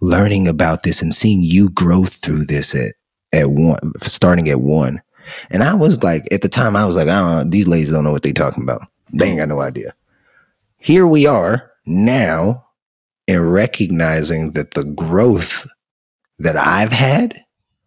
Learning 0.00 0.48
about 0.48 0.82
this 0.82 1.02
and 1.02 1.14
seeing 1.14 1.42
you 1.42 1.70
grow 1.70 2.04
through 2.04 2.44
this 2.44 2.74
at 2.74 2.94
at 3.32 3.50
one, 3.50 3.92
starting 4.02 4.48
at 4.48 4.60
one. 4.60 5.02
And 5.50 5.62
I 5.62 5.74
was 5.74 6.02
like, 6.02 6.26
at 6.32 6.42
the 6.42 6.48
time, 6.48 6.76
I 6.76 6.84
was 6.84 6.96
like, 6.96 7.08
I 7.08 7.20
don't 7.20 7.44
know, 7.44 7.50
these 7.50 7.66
ladies 7.66 7.90
don't 7.90 8.04
know 8.04 8.12
what 8.12 8.22
they're 8.22 8.32
talking 8.32 8.62
about. 8.62 8.82
They 9.12 9.26
ain't 9.26 9.38
got 9.38 9.48
no 9.48 9.60
idea. 9.60 9.94
Here 10.78 11.06
we 11.06 11.26
are 11.26 11.70
now 11.86 12.66
in 13.26 13.40
recognizing 13.40 14.52
that 14.52 14.72
the 14.72 14.84
growth 14.84 15.66
that 16.38 16.56
I've 16.56 16.92
had, 16.92 17.44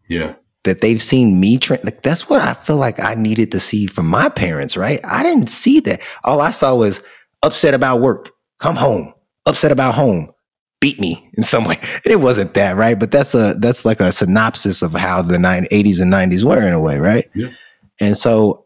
yeah, 0.09 0.35
that 0.63 0.81
they've 0.81 1.01
seen 1.01 1.39
me 1.39 1.57
train. 1.57 1.79
Like 1.83 2.03
that's 2.03 2.29
what 2.29 2.41
I 2.41 2.53
feel 2.53 2.77
like 2.77 3.03
I 3.03 3.13
needed 3.15 3.51
to 3.51 3.59
see 3.59 3.87
from 3.87 4.07
my 4.07 4.29
parents. 4.29 4.77
Right? 4.77 4.99
I 5.03 5.23
didn't 5.23 5.49
see 5.49 5.79
that. 5.81 6.01
All 6.23 6.41
I 6.41 6.51
saw 6.51 6.75
was 6.75 7.01
upset 7.43 7.73
about 7.73 8.01
work. 8.01 8.31
Come 8.59 8.75
home. 8.75 9.13
Upset 9.45 9.71
about 9.71 9.95
home 9.95 10.29
beat 10.79 10.99
me 10.99 11.29
in 11.37 11.43
some 11.43 11.65
way. 11.65 11.75
And 12.05 12.11
it 12.11 12.21
wasn't 12.21 12.53
that, 12.53 12.75
right? 12.75 12.97
But 12.97 13.11
that's 13.11 13.33
a 13.33 13.53
that's 13.59 13.85
like 13.85 13.99
a 13.99 14.11
synopsis 14.11 14.81
of 14.81 14.93
how 14.93 15.21
the 15.21 15.37
80s 15.37 16.01
and 16.01 16.13
90s 16.13 16.43
were 16.43 16.61
in 16.61 16.73
a 16.73 16.79
way, 16.79 16.99
right? 16.99 17.29
Yeah. 17.35 17.49
And 17.99 18.17
so 18.17 18.65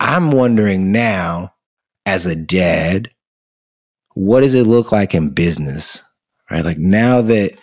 I'm 0.00 0.30
wondering 0.30 0.92
now 0.92 1.52
as 2.06 2.26
a 2.26 2.36
dad, 2.36 3.10
what 4.14 4.40
does 4.40 4.54
it 4.54 4.66
look 4.66 4.92
like 4.92 5.14
in 5.14 5.30
business? 5.30 6.02
Right? 6.50 6.64
Like 6.64 6.78
now 6.78 7.20
that 7.22 7.58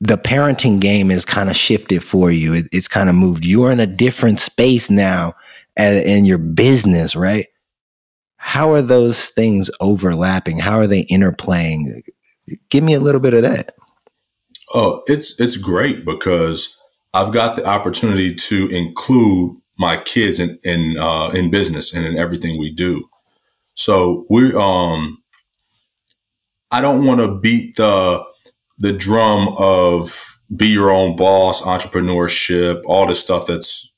the 0.00 0.16
parenting 0.16 0.80
game 0.80 1.10
is 1.10 1.24
kind 1.24 1.50
of 1.50 1.56
shifted 1.56 2.04
for 2.04 2.30
you, 2.30 2.54
it, 2.54 2.66
it's 2.72 2.88
kind 2.88 3.08
of 3.08 3.14
moved. 3.14 3.44
You're 3.44 3.72
in 3.72 3.80
a 3.80 3.86
different 3.86 4.40
space 4.40 4.90
now 4.90 5.34
in 5.76 6.24
your 6.24 6.38
business, 6.38 7.16
right? 7.16 7.46
How 8.36 8.72
are 8.72 8.82
those 8.82 9.28
things 9.30 9.70
overlapping? 9.80 10.58
How 10.58 10.78
are 10.78 10.86
they 10.86 11.04
interplaying? 11.06 12.02
Give 12.70 12.84
me 12.84 12.94
a 12.94 13.00
little 13.00 13.20
bit 13.20 13.34
of 13.34 13.42
that. 13.42 13.72
Oh, 14.74 15.02
it's 15.06 15.38
it's 15.40 15.56
great 15.56 16.04
because 16.04 16.76
I've 17.14 17.32
got 17.32 17.56
the 17.56 17.64
opportunity 17.64 18.34
to 18.34 18.68
include 18.68 19.56
my 19.78 19.96
kids 19.96 20.38
in 20.38 20.58
in 20.62 20.96
uh, 20.98 21.30
in 21.30 21.50
business 21.50 21.92
and 21.92 22.04
in 22.04 22.16
everything 22.16 22.58
we 22.58 22.70
do. 22.70 23.08
So 23.74 24.26
we 24.28 24.52
um 24.54 25.22
I 26.70 26.80
don't 26.80 27.04
want 27.04 27.20
to 27.20 27.28
beat 27.28 27.76
the 27.76 28.22
the 28.78 28.92
drum 28.92 29.54
of 29.58 30.40
be 30.54 30.68
your 30.68 30.90
own 30.90 31.16
boss, 31.16 31.62
entrepreneurship, 31.62 32.82
all 32.86 33.06
this 33.06 33.20
stuff 33.20 33.46
that's 33.46 33.92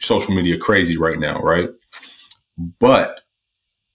social 0.00 0.34
media 0.34 0.58
crazy 0.58 0.96
right 0.96 1.18
now, 1.18 1.40
right? 1.40 1.68
But 2.80 3.20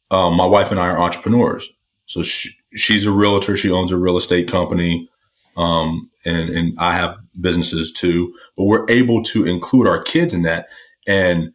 um, 0.10 0.36
my 0.36 0.46
wife 0.46 0.72
and 0.72 0.80
I 0.80 0.88
are 0.88 1.00
entrepreneurs. 1.00 1.70
So 2.06 2.24
she, 2.24 2.50
she's 2.76 3.06
a 3.06 3.12
realtor. 3.12 3.58
She 3.58 3.70
owns 3.70 3.92
a 3.92 3.98
real 3.98 4.18
estate 4.18 4.50
company. 4.50 5.10
Um, 5.58 6.10
and, 6.26 6.50
and 6.50 6.76
I 6.78 6.94
have 6.94 7.18
businesses 7.42 7.92
too, 7.92 8.34
but 8.56 8.66
we're 8.66 8.90
able 8.90 9.24
to 9.24 9.46
include 9.46 9.88
our 9.88 10.02
kids 10.02 10.34
in 10.34 10.44
that. 10.44 10.68
And 11.08 11.52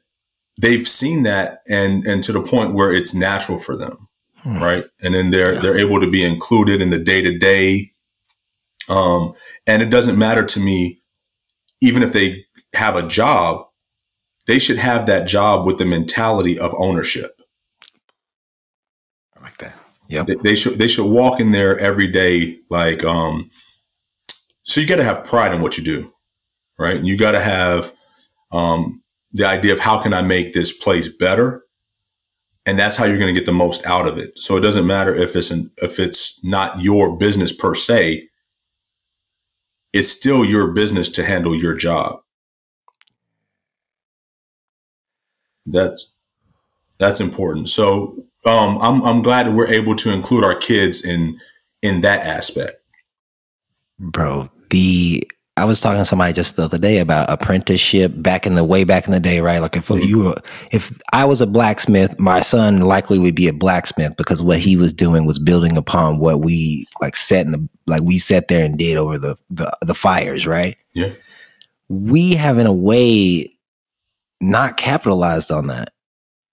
they've 0.61 0.87
seen 0.87 1.23
that 1.23 1.61
and, 1.69 2.05
and 2.05 2.23
to 2.25 2.33
the 2.33 2.43
point 2.43 2.75
where 2.75 2.93
it's 2.93 3.15
natural 3.15 3.59
for 3.59 3.77
them. 3.77 4.09
Hmm. 4.39 4.63
Right. 4.63 4.85
And 5.01 5.15
then 5.15 5.31
they're, 5.31 5.55
yeah. 5.55 5.61
they're 5.61 5.79
able 5.79 6.01
to 6.01 6.11
be 6.11 6.25
included 6.25 6.81
in 6.81 6.91
the 6.91 6.99
day 6.99 7.23
to 7.23 7.39
day. 7.39 7.91
Um, 8.93 9.33
and 9.67 9.81
it 9.81 9.89
doesn't 9.89 10.19
matter 10.19 10.45
to 10.45 10.61
me, 10.61 11.01
even 11.81 12.03
if 12.03 12.13
they 12.13 12.45
have 12.75 12.95
a 12.95 13.07
job, 13.07 13.67
they 14.47 14.59
should 14.59 14.77
have 14.77 15.07
that 15.07 15.27
job 15.27 15.67
with 15.67 15.79
the 15.79 15.87
mentality 15.87 16.59
of 16.59 16.75
ownership. 16.77 17.41
I 19.35 19.43
like 19.43 19.57
that. 19.59 19.75
Yep. 20.09 20.27
They, 20.27 20.35
they, 20.35 20.55
should 20.55 20.75
they 20.75 20.89
should 20.89 21.07
walk 21.11 21.41
in 21.41 21.53
there 21.53 21.79
every 21.79 22.07
day 22.07 22.59
like 22.69 23.03
um 23.03 23.51
so 24.63 24.81
you 24.81 24.87
got 24.87 24.97
to 24.97 25.05
have 25.05 25.25
pride 25.25 25.55
in 25.55 25.63
what 25.63 25.79
you 25.79 25.85
do. 25.85 26.13
Right? 26.79 27.03
You 27.03 27.17
got 27.17 27.33
to 27.33 27.41
have 27.41 27.95
um 28.51 29.03
the 29.33 29.47
idea 29.47 29.73
of 29.73 29.81
how 29.81 30.03
can 30.03 30.13
I 30.13 30.21
make 30.21 30.53
this 30.53 30.71
place 30.71 31.09
better? 31.09 31.65
And 32.67 32.79
that's 32.79 32.97
how 32.97 33.07
you're 33.07 33.19
going 33.19 33.35
to 33.35 33.41
get 33.41 33.47
the 33.47 33.53
most 33.53 33.87
out 33.87 34.07
of 34.07 34.19
it. 34.19 34.39
So 34.39 34.59
it 34.59 34.61
doesn't 34.61 34.87
matter 34.87 35.15
if 35.15 35.35
it's 35.35 35.51
an, 35.51 35.71
if 35.79 35.99
it's 35.99 36.39
not 36.45 36.83
your 36.83 37.17
business 37.17 37.53
per 37.53 37.75
se. 37.75 38.29
It's 39.93 40.11
still 40.11 40.45
your 40.45 40.69
business 40.69 41.09
to 41.11 41.25
handle 41.25 41.55
your 41.55 41.75
job. 41.75 42.21
That's 45.67 46.11
that's 46.99 47.21
important. 47.21 47.69
So 47.69 48.25
um, 48.47 48.79
I'm 48.81 49.03
I'm 49.03 49.23
glad 49.23 49.47
that 49.47 49.53
we're 49.53 49.67
able 49.67 49.95
to 49.97 50.13
include 50.13 50.45
our 50.45 50.55
kids 50.55 51.05
in 51.05 51.39
in 51.83 52.01
that 52.03 52.21
aspect. 52.27 52.81
Bro, 53.99 54.51
the 54.71 55.23
I 55.59 55.67
was 55.67 55.81
talking 55.83 55.99
to 55.99 56.05
somebody 56.07 56.33
just 56.33 56.57
the 56.57 56.65
other 56.65 56.79
day 56.79 56.99
about 56.99 57.31
apprenticeship 57.31 58.13
back 58.17 58.47
in 58.47 58.55
the 58.55 58.65
way 58.65 58.85
back 58.85 59.07
in 59.07 59.13
the 59.13 59.21
day, 59.21 59.41
right? 59.41 59.59
Like 59.59 59.77
if 59.77 59.89
mm-hmm. 59.89 60.03
you 60.03 60.25
were, 60.25 60.35
if 60.71 60.99
I 61.13 61.27
was 61.27 61.43
a 61.43 61.47
blacksmith, 61.47 62.19
my 62.19 62.41
son 62.41 62.81
likely 62.81 63.19
would 63.19 63.35
be 63.35 63.49
a 63.49 63.53
blacksmith 63.53 64.17
because 64.17 64.43
what 64.43 64.61
he 64.61 64.77
was 64.77 64.95
doing 64.95 65.27
was 65.27 65.39
building 65.39 65.77
upon 65.77 66.19
what 66.19 66.41
we 66.41 66.87
like 67.03 67.17
set 67.17 67.45
in 67.45 67.53
the 67.53 67.69
like 67.87 68.03
we 68.03 68.19
sat 68.19 68.49
there 68.49 68.65
and 68.65 68.79
did 68.79 68.97
over 68.97 69.19
the 69.19 69.37
the, 69.51 69.71
the 69.83 69.95
fires, 69.95 70.47
right? 70.47 70.77
Yeah. 70.95 71.13
We 71.91 72.35
have 72.35 72.57
in 72.57 72.67
a 72.67 72.73
way 72.73 73.55
not 74.41 74.79
capitalized 74.79 75.53
on 75.53 75.67
that 75.67 75.93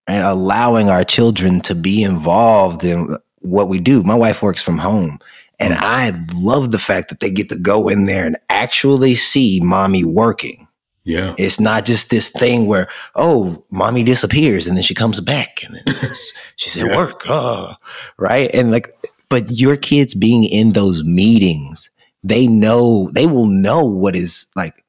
and 0.07 0.25
allowing 0.25 0.89
our 0.89 1.05
children 1.05 1.61
to 1.61 1.73
be 1.73 2.03
involved 2.03 2.83
in 2.83 3.15
what 3.39 3.69
we 3.69 3.79
do. 3.79 4.03
My 4.03 4.15
wife 4.15 4.41
works 4.41 4.61
from 4.61 4.77
home. 4.77 5.19
And 5.59 5.73
mm. 5.73 5.79
I 5.79 6.11
love 6.35 6.71
the 6.71 6.79
fact 6.79 7.09
that 7.09 7.19
they 7.19 7.29
get 7.29 7.49
to 7.49 7.57
go 7.57 7.87
in 7.89 8.05
there 8.05 8.25
and 8.25 8.37
actually 8.49 9.15
see 9.15 9.59
mommy 9.61 10.05
working. 10.05 10.67
Yeah. 11.03 11.33
It's 11.37 11.59
not 11.59 11.85
just 11.85 12.09
this 12.09 12.29
thing 12.29 12.67
where, 12.67 12.87
oh, 13.15 13.63
mommy 13.71 14.03
disappears 14.03 14.67
and 14.67 14.77
then 14.77 14.83
she 14.83 14.93
comes 14.93 15.19
back 15.19 15.63
and 15.63 15.75
then 15.75 15.95
she's 16.55 16.81
at 16.81 16.89
yeah. 16.89 16.95
work. 16.95 17.23
Oh, 17.27 17.73
right. 18.17 18.49
And 18.53 18.71
like, 18.71 18.95
but 19.27 19.49
your 19.49 19.75
kids 19.75 20.13
being 20.13 20.43
in 20.43 20.73
those 20.73 21.03
meetings, 21.03 21.89
they 22.23 22.47
know, 22.47 23.09
they 23.13 23.25
will 23.25 23.47
know 23.47 23.83
what 23.85 24.15
is 24.15 24.47
like, 24.55 24.85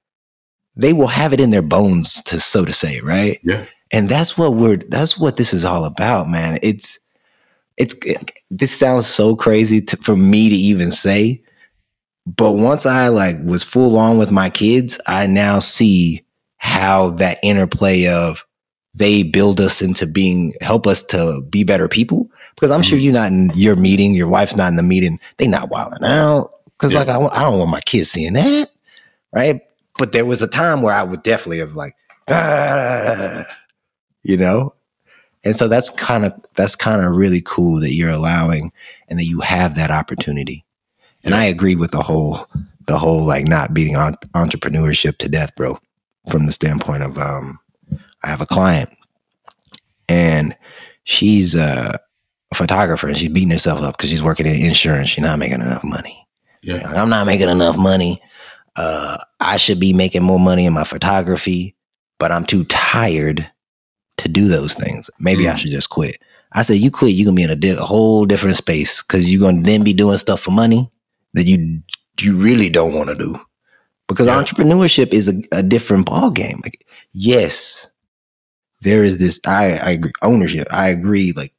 they 0.77 0.93
will 0.93 1.09
have 1.09 1.33
it 1.33 1.41
in 1.41 1.51
their 1.51 1.63
bones 1.63 2.23
to, 2.23 2.39
so 2.39 2.65
to 2.65 2.73
say, 2.73 3.01
right? 3.01 3.41
Yeah. 3.43 3.67
And 3.93 4.09
that's 4.09 4.37
what 4.39 4.55
we're, 4.55 4.77
that's 4.77 5.19
what 5.19 5.37
this 5.37 5.53
is 5.53 5.65
all 5.65 5.85
about, 5.85 6.29
man. 6.29 6.59
It's, 6.63 6.99
it's, 7.77 7.95
this 8.51 8.77
sounds 8.77 9.07
so 9.07 9.37
crazy 9.37 9.81
to, 9.81 9.97
for 9.97 10.17
me 10.17 10.49
to 10.49 10.55
even 10.55 10.91
say, 10.91 11.43
but 12.27 12.53
once 12.53 12.87
I 12.87 13.09
like 13.09 13.37
was 13.45 13.65
full 13.65 13.97
on 13.97 14.19
with 14.19 14.31
my 14.31 14.51
kids, 14.51 15.01
I 15.07 15.27
now 15.27 15.59
see 15.59 16.25
how 16.59 17.11
that 17.13 17.39
interplay 17.43 18.07
of 18.07 18.45
they 18.95 19.23
build 19.23 19.61
us 19.61 19.81
into 19.81 20.07
being 20.07 20.53
help 20.61 20.87
us 20.87 21.03
to 21.05 21.41
be 21.49 21.65
better 21.65 21.89
people. 21.89 22.29
Because 22.55 22.71
I'm 22.71 22.81
mm-hmm. 22.81 22.89
sure 22.89 22.99
you're 22.99 23.13
not 23.13 23.33
in 23.33 23.51
your 23.55 23.77
meeting, 23.77 24.15
your 24.15 24.29
wife's 24.29 24.57
not 24.57 24.69
in 24.69 24.77
the 24.77 24.83
meeting, 24.83 25.19
they 25.39 25.47
not 25.47 25.71
wilding 25.71 26.05
out. 26.05 26.53
Because 26.73 26.93
yeah. 26.93 27.01
like 27.01 27.09
I, 27.09 27.19
I 27.27 27.43
don't 27.43 27.59
want 27.59 27.71
my 27.71 27.81
kids 27.81 28.11
seeing 28.11 28.35
that, 28.35 28.71
right? 29.33 29.61
But 29.99 30.13
there 30.13 30.25
was 30.25 30.43
a 30.43 30.49
time 30.49 30.83
where 30.83 30.95
I 30.95 31.03
would 31.03 31.23
definitely 31.23 31.59
have 31.59 31.75
like, 31.75 31.95
ah, 32.29 33.45
you 34.23 34.37
know, 34.37 34.75
and 35.45 35.57
so 35.57 35.69
that's 35.69 35.91
kind 35.91 36.25
of 36.25 36.33
that's 36.55 36.77
kind 36.77 37.05
of 37.05 37.15
really 37.15 37.43
cool 37.45 37.81
that 37.81 37.93
you're 37.93 38.11
allowing 38.11 38.73
and 39.09 39.19
that 39.19 39.25
you 39.25 39.41
have 39.41 39.75
that 39.75 39.91
opportunity 39.91 40.65
and 41.23 41.35
I 41.35 41.45
agree 41.45 41.77
with 41.77 41.91
the 41.91 42.03
whole 42.03 42.47
the 42.87 42.99
whole 42.99 43.25
like 43.25 43.47
not 43.47 43.75
beating 43.75 43.97
on, 43.97 44.15
entrepreneurship 44.35 45.19
to 45.19 45.29
death, 45.29 45.55
bro. 45.55 45.79
From 46.31 46.47
the 46.47 46.53
standpoint 46.53 47.03
of 47.03 47.19
um, 47.19 47.59
I 48.23 48.29
have 48.29 48.41
a 48.41 48.47
client 48.47 48.91
and 50.09 50.57
she's 51.05 51.55
a 51.55 51.99
photographer 52.55 53.09
and 53.09 53.17
she's 53.17 53.31
beating 53.31 53.51
herself 53.51 53.81
up 53.81 53.97
because 53.97 54.11
she's 54.11 54.23
working 54.23 54.47
in 54.47 54.55
insurance. 54.55 55.11
She's 55.11 55.23
not 55.23 55.39
making 55.39 55.61
enough 55.61 55.85
money. 55.85 56.27
Yeah, 56.63 56.87
I'm 56.95 57.09
not 57.09 57.27
making 57.27 57.49
enough 57.49 57.79
money. 57.79 58.21
Uh, 58.77 59.17
I 59.41 59.57
should 59.57 59.81
be 59.81 59.93
making 59.93 60.23
more 60.23 60.39
money 60.39 60.67
in 60.67 60.73
my 60.73 60.85
photography, 60.85 61.75
but 62.19 62.31
I'm 62.31 62.45
too 62.45 62.65
tired 62.65 63.51
to 64.21 64.29
do 64.29 64.49
those 64.49 64.75
things. 64.75 65.11
Maybe 65.19 65.45
mm. 65.45 65.53
I 65.53 65.57
should 65.57 65.71
just 65.71 65.91
quit. 65.91 66.23
I 66.53 66.63
said, 66.63 66.79
you 66.79 66.91
quit, 66.91 67.13
you're 67.13 67.27
gonna 67.27 67.37
be 67.37 67.43
in 67.43 67.51
a, 67.51 67.57
di- 67.57 67.71
a 67.71 67.77
whole 67.77 68.27
different 68.27 68.57
space 68.57 69.03
because 69.03 69.31
you're 69.31 69.41
gonna 69.41 69.63
then 69.63 69.85
be 69.85 69.93
doing 69.93 70.17
stuff 70.17 70.41
for 70.41 70.51
money 70.51 70.91
that 71.35 71.45
you 71.45 71.83
you 72.21 72.37
really 72.37 72.69
don't 72.69 72.95
want 72.95 73.09
to 73.09 73.15
do 73.15 73.41
because 74.11 74.27
yeah. 74.27 74.43
entrepreneurship 74.43 75.15
is 75.15 75.29
a, 75.29 75.41
a 75.53 75.63
different 75.63 76.07
ball 76.07 76.31
game. 76.31 76.61
Like, 76.65 76.85
yes, 77.13 77.87
there 78.81 79.05
is 79.05 79.19
this. 79.19 79.39
I, 79.47 79.79
I 79.85 79.91
agree, 79.93 80.13
ownership. 80.23 80.67
I 80.73 80.89
agree. 80.89 81.33
Like, 81.33 81.55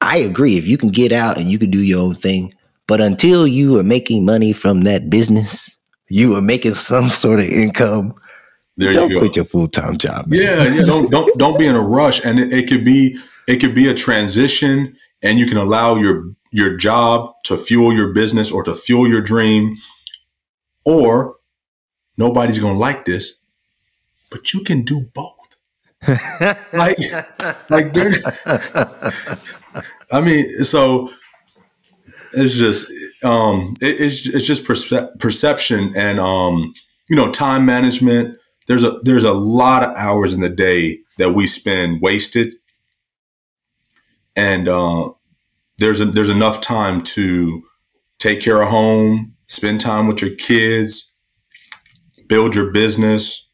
I 0.00 0.18
agree. 0.18 0.58
If 0.58 0.66
you 0.66 0.76
can 0.76 0.90
get 0.90 1.12
out 1.12 1.38
and 1.38 1.50
you 1.50 1.58
can 1.58 1.70
do 1.70 1.82
your 1.82 2.00
own 2.00 2.14
thing, 2.14 2.52
but 2.86 3.00
until 3.00 3.46
you 3.46 3.78
are 3.78 3.84
making 3.84 4.26
money 4.26 4.52
from 4.52 4.82
that 4.82 5.08
business, 5.08 5.78
you 6.10 6.36
are 6.36 6.42
making 6.42 6.74
some 6.74 7.08
sort 7.08 7.40
of 7.40 7.46
income. 7.46 8.14
There 8.76 8.92
don't 8.92 9.10
you 9.10 9.18
quit 9.18 9.36
your 9.36 9.44
full 9.44 9.68
time 9.68 9.98
job. 9.98 10.26
Man. 10.26 10.40
Yeah, 10.40 10.74
yeah. 10.74 10.82
Don't 10.82 11.10
don't 11.10 11.36
don't 11.38 11.58
be 11.58 11.66
in 11.66 11.74
a 11.74 11.80
rush, 11.80 12.24
and 12.24 12.38
it, 12.38 12.52
it 12.52 12.68
could 12.68 12.84
be 12.84 13.18
it 13.46 13.60
could 13.60 13.74
be 13.74 13.88
a 13.88 13.94
transition, 13.94 14.96
and 15.22 15.38
you 15.38 15.46
can 15.46 15.58
allow 15.58 15.96
your 15.96 16.24
your 16.52 16.76
job 16.76 17.34
to 17.44 17.56
fuel 17.56 17.92
your 17.92 18.12
business 18.12 18.50
or 18.50 18.62
to 18.62 18.74
fuel 18.74 19.08
your 19.08 19.20
dream, 19.20 19.76
or 20.84 21.36
nobody's 22.16 22.58
going 22.58 22.74
to 22.74 22.78
like 22.78 23.04
this, 23.04 23.34
but 24.30 24.52
you 24.52 24.60
can 24.60 24.82
do 24.82 25.06
both. 25.14 25.36
like, 26.72 26.98
like, 27.70 27.96
I 30.10 30.20
mean, 30.20 30.64
so 30.64 31.10
it's 32.34 32.54
just, 32.58 32.90
um, 33.24 33.74
it, 33.80 34.00
it's 34.00 34.26
it's 34.26 34.44
just 34.44 34.64
perce- 34.64 35.18
perception 35.20 35.92
and 35.96 36.18
um, 36.18 36.74
you 37.08 37.14
know, 37.14 37.30
time 37.30 37.64
management. 37.64 38.38
There's 38.68 38.84
a 38.84 38.98
there's 39.02 39.24
a 39.24 39.32
lot 39.32 39.82
of 39.82 39.96
hours 39.96 40.34
in 40.34 40.40
the 40.40 40.48
day 40.48 41.00
that 41.18 41.34
we 41.34 41.46
spend 41.46 42.00
wasted, 42.00 42.54
and 44.36 44.68
uh, 44.68 45.10
there's 45.78 46.00
a, 46.00 46.06
there's 46.06 46.30
enough 46.30 46.60
time 46.60 47.02
to 47.02 47.62
take 48.18 48.40
care 48.40 48.62
of 48.62 48.68
home, 48.68 49.34
spend 49.48 49.80
time 49.80 50.06
with 50.06 50.22
your 50.22 50.34
kids, 50.36 51.12
build 52.28 52.54
your 52.54 52.70
business, 52.70 53.48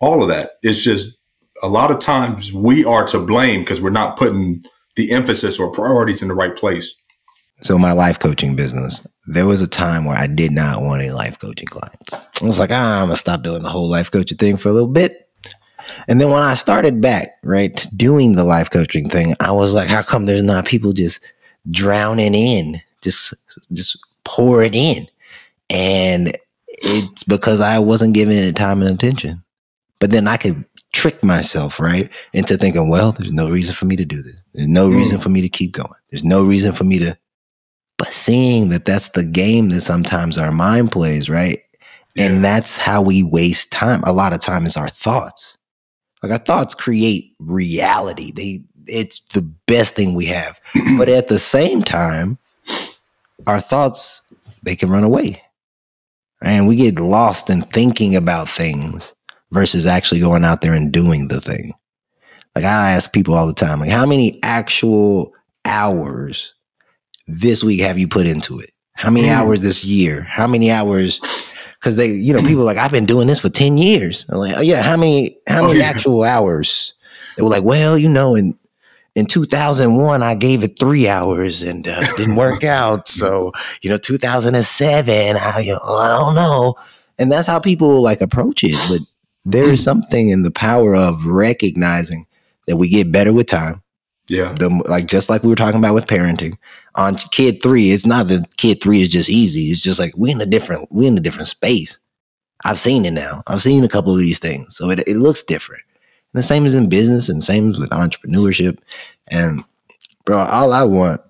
all 0.00 0.22
of 0.22 0.28
that. 0.28 0.52
It's 0.62 0.82
just 0.82 1.16
a 1.62 1.68
lot 1.68 1.90
of 1.90 1.98
times 1.98 2.52
we 2.52 2.84
are 2.84 3.06
to 3.08 3.18
blame 3.18 3.60
because 3.60 3.80
we're 3.80 3.90
not 3.90 4.16
putting 4.16 4.64
the 4.96 5.10
emphasis 5.12 5.58
or 5.58 5.72
priorities 5.72 6.22
in 6.22 6.28
the 6.28 6.34
right 6.34 6.56
place. 6.56 6.94
So 7.60 7.76
my 7.76 7.92
life 7.92 8.18
coaching 8.18 8.54
business, 8.54 9.06
there 9.26 9.46
was 9.46 9.60
a 9.60 9.66
time 9.66 10.04
where 10.04 10.16
I 10.16 10.26
did 10.26 10.52
not 10.52 10.82
want 10.82 11.02
any 11.02 11.10
life 11.10 11.38
coaching 11.38 11.66
clients. 11.66 12.12
I 12.12 12.44
was 12.44 12.58
like, 12.58 12.70
ah, 12.70 13.00
I'm 13.00 13.06
gonna 13.06 13.16
stop 13.16 13.42
doing 13.42 13.62
the 13.62 13.68
whole 13.68 13.88
life 13.88 14.10
coaching 14.10 14.38
thing 14.38 14.56
for 14.56 14.68
a 14.68 14.72
little 14.72 14.88
bit. 14.88 15.28
And 16.06 16.20
then 16.20 16.30
when 16.30 16.42
I 16.42 16.54
started 16.54 17.00
back, 17.00 17.36
right, 17.42 17.86
doing 17.96 18.32
the 18.32 18.44
life 18.44 18.70
coaching 18.70 19.08
thing, 19.08 19.34
I 19.40 19.52
was 19.52 19.74
like, 19.74 19.88
how 19.88 20.02
come 20.02 20.26
there's 20.26 20.42
not 20.42 20.66
people 20.66 20.92
just 20.92 21.20
drowning 21.70 22.34
in, 22.34 22.80
just 23.02 23.34
just 23.72 23.98
pouring 24.24 24.74
in. 24.74 25.08
And 25.70 26.36
it's 26.68 27.24
because 27.24 27.60
I 27.60 27.78
wasn't 27.78 28.14
giving 28.14 28.36
it 28.36 28.56
time 28.56 28.82
and 28.82 28.90
attention. 28.90 29.42
But 29.98 30.10
then 30.10 30.28
I 30.28 30.36
could 30.36 30.64
trick 30.92 31.22
myself, 31.22 31.80
right, 31.80 32.08
into 32.32 32.56
thinking, 32.56 32.88
well, 32.88 33.12
there's 33.12 33.32
no 33.32 33.50
reason 33.50 33.74
for 33.74 33.84
me 33.84 33.96
to 33.96 34.04
do 34.04 34.22
this. 34.22 34.36
There's 34.54 34.68
no 34.68 34.88
mm. 34.88 34.96
reason 34.96 35.18
for 35.18 35.28
me 35.28 35.40
to 35.40 35.48
keep 35.48 35.72
going. 35.72 35.88
There's 36.10 36.24
no 36.24 36.44
reason 36.44 36.72
for 36.72 36.84
me 36.84 36.98
to. 37.00 37.18
But 37.98 38.14
seeing 38.14 38.68
that 38.70 38.84
that's 38.84 39.10
the 39.10 39.24
game 39.24 39.68
that 39.70 39.82
sometimes 39.82 40.38
our 40.38 40.52
mind 40.52 40.92
plays, 40.92 41.28
right? 41.28 41.60
Yeah. 42.14 42.26
And 42.26 42.44
that's 42.44 42.78
how 42.78 43.02
we 43.02 43.22
waste 43.22 43.70
time. 43.70 44.02
A 44.04 44.12
lot 44.12 44.32
of 44.32 44.40
time 44.40 44.64
is 44.64 44.76
our 44.76 44.88
thoughts. 44.88 45.58
Like 46.22 46.32
our 46.32 46.38
thoughts 46.38 46.74
create 46.74 47.34
reality. 47.38 48.32
They 48.32 48.62
it's 48.86 49.20
the 49.34 49.42
best 49.66 49.94
thing 49.94 50.14
we 50.14 50.26
have. 50.26 50.58
but 50.98 51.08
at 51.08 51.28
the 51.28 51.38
same 51.38 51.82
time, 51.82 52.38
our 53.46 53.60
thoughts 53.60 54.22
they 54.62 54.74
can 54.76 54.90
run 54.90 55.04
away. 55.04 55.42
And 56.42 56.68
we 56.68 56.76
get 56.76 57.00
lost 57.00 57.50
in 57.50 57.62
thinking 57.62 58.14
about 58.14 58.48
things 58.48 59.14
versus 59.50 59.86
actually 59.86 60.20
going 60.20 60.44
out 60.44 60.60
there 60.60 60.74
and 60.74 60.92
doing 60.92 61.28
the 61.28 61.40
thing. 61.40 61.72
Like 62.54 62.64
I 62.64 62.92
ask 62.92 63.12
people 63.12 63.34
all 63.34 63.46
the 63.46 63.52
time, 63.52 63.80
like 63.80 63.90
how 63.90 64.06
many 64.06 64.40
actual 64.42 65.32
hours 65.64 66.54
this 67.28 67.62
week 67.62 67.80
have 67.80 67.98
you 67.98 68.08
put 68.08 68.26
into 68.26 68.58
it? 68.58 68.72
How 68.94 69.10
many 69.10 69.28
mm. 69.28 69.32
hours 69.32 69.60
this 69.60 69.84
year? 69.84 70.22
How 70.22 70.48
many 70.48 70.72
hours? 70.72 71.20
Because 71.78 71.94
they, 71.94 72.08
you 72.10 72.32
know, 72.32 72.40
people 72.40 72.64
like 72.64 72.78
I've 72.78 72.90
been 72.90 73.06
doing 73.06 73.28
this 73.28 73.38
for 73.38 73.48
ten 73.48 73.78
years. 73.78 74.26
I'm 74.28 74.38
like, 74.38 74.56
oh 74.56 74.62
yeah, 74.62 74.82
how 74.82 74.96
many? 74.96 75.38
How 75.46 75.62
many 75.62 75.74
oh, 75.74 75.78
yeah. 75.78 75.84
actual 75.84 76.24
hours? 76.24 76.94
They 77.36 77.42
were 77.44 77.50
like, 77.50 77.62
well, 77.62 77.96
you 77.96 78.08
know, 78.08 78.34
in 78.34 78.58
in 79.18 79.26
2001 79.26 80.22
i 80.22 80.34
gave 80.34 80.62
it 80.62 80.78
three 80.78 81.08
hours 81.08 81.62
and 81.62 81.88
uh, 81.88 82.00
didn't 82.16 82.36
work 82.36 82.62
out 82.78 83.08
so 83.08 83.50
you 83.82 83.90
know 83.90 83.98
2007 83.98 85.36
I, 85.36 85.58
you 85.60 85.72
know, 85.72 85.80
I 85.96 86.08
don't 86.08 86.36
know 86.36 86.76
and 87.18 87.32
that's 87.32 87.48
how 87.48 87.58
people 87.58 88.00
like 88.00 88.20
approach 88.20 88.62
it 88.62 88.76
but 88.88 89.00
there 89.44 89.64
is 89.64 89.82
something 89.82 90.28
in 90.28 90.42
the 90.42 90.52
power 90.52 90.94
of 90.94 91.26
recognizing 91.26 92.26
that 92.68 92.76
we 92.76 92.88
get 92.88 93.10
better 93.10 93.32
with 93.32 93.48
time 93.48 93.82
yeah 94.28 94.52
the, 94.52 94.68
like 94.88 95.06
just 95.06 95.28
like 95.28 95.42
we 95.42 95.48
were 95.48 95.56
talking 95.56 95.80
about 95.80 95.94
with 95.94 96.06
parenting 96.06 96.56
on 96.98 97.14
kid 97.32 97.62
three 97.62 97.90
it's 97.90 98.04
not 98.04 98.28
that 98.28 98.44
kid 98.58 98.82
three 98.82 99.00
is 99.00 99.08
just 99.08 99.30
easy 99.30 99.70
it's 99.70 99.80
just 99.80 99.98
like 99.98 100.12
we're 100.16 100.34
in 100.34 100.40
a 100.40 100.46
different 100.46 100.86
we're 100.90 101.08
in 101.08 101.16
a 101.16 101.22
different 101.22 101.48
space 101.48 101.98
i've 102.64 102.78
seen 102.78 103.06
it 103.06 103.12
now 103.12 103.40
i've 103.46 103.62
seen 103.62 103.84
a 103.84 103.88
couple 103.88 104.12
of 104.12 104.18
these 104.18 104.38
things 104.38 104.76
so 104.76 104.90
it, 104.90 104.98
it 105.06 105.16
looks 105.16 105.42
different 105.42 105.82
and 106.32 106.42
the 106.42 106.46
same 106.46 106.66
as 106.66 106.74
in 106.74 106.88
business 106.88 107.28
and 107.28 107.38
the 107.38 107.44
same 107.44 107.70
as 107.70 107.78
with 107.78 107.90
entrepreneurship. 107.90 108.78
And 109.28 109.64
bro, 110.24 110.38
all 110.38 110.72
I 110.72 110.84
want, 110.84 111.20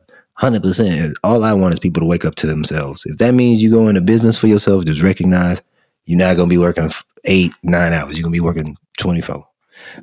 100% 0.41 0.87
is 0.87 1.15
all 1.23 1.45
I 1.45 1.53
want 1.53 1.73
is 1.73 1.81
people 1.81 2.01
to 2.01 2.07
wake 2.07 2.25
up 2.25 2.35
to 2.37 2.47
themselves. 2.47 3.07
If 3.07 3.19
that 3.19 3.35
means 3.35 3.63
you 3.63 3.71
go 3.71 3.89
into 3.89 4.01
business 4.01 4.37
for 4.37 4.47
yourself, 4.49 4.85
just 4.85 5.03
recognize 5.03 5.63
you're 6.07 6.19
not 6.19 6.37
going 6.37 6.49
to 6.49 6.53
be 6.53 6.59
working 6.59 6.91
eight, 7.25 7.53
nine 7.63 7.93
hours. 7.93 8.15
You're 8.15 8.25
going 8.25 8.33
to 8.33 8.37
be 8.37 8.41
working 8.41 8.77
24. 8.99 9.47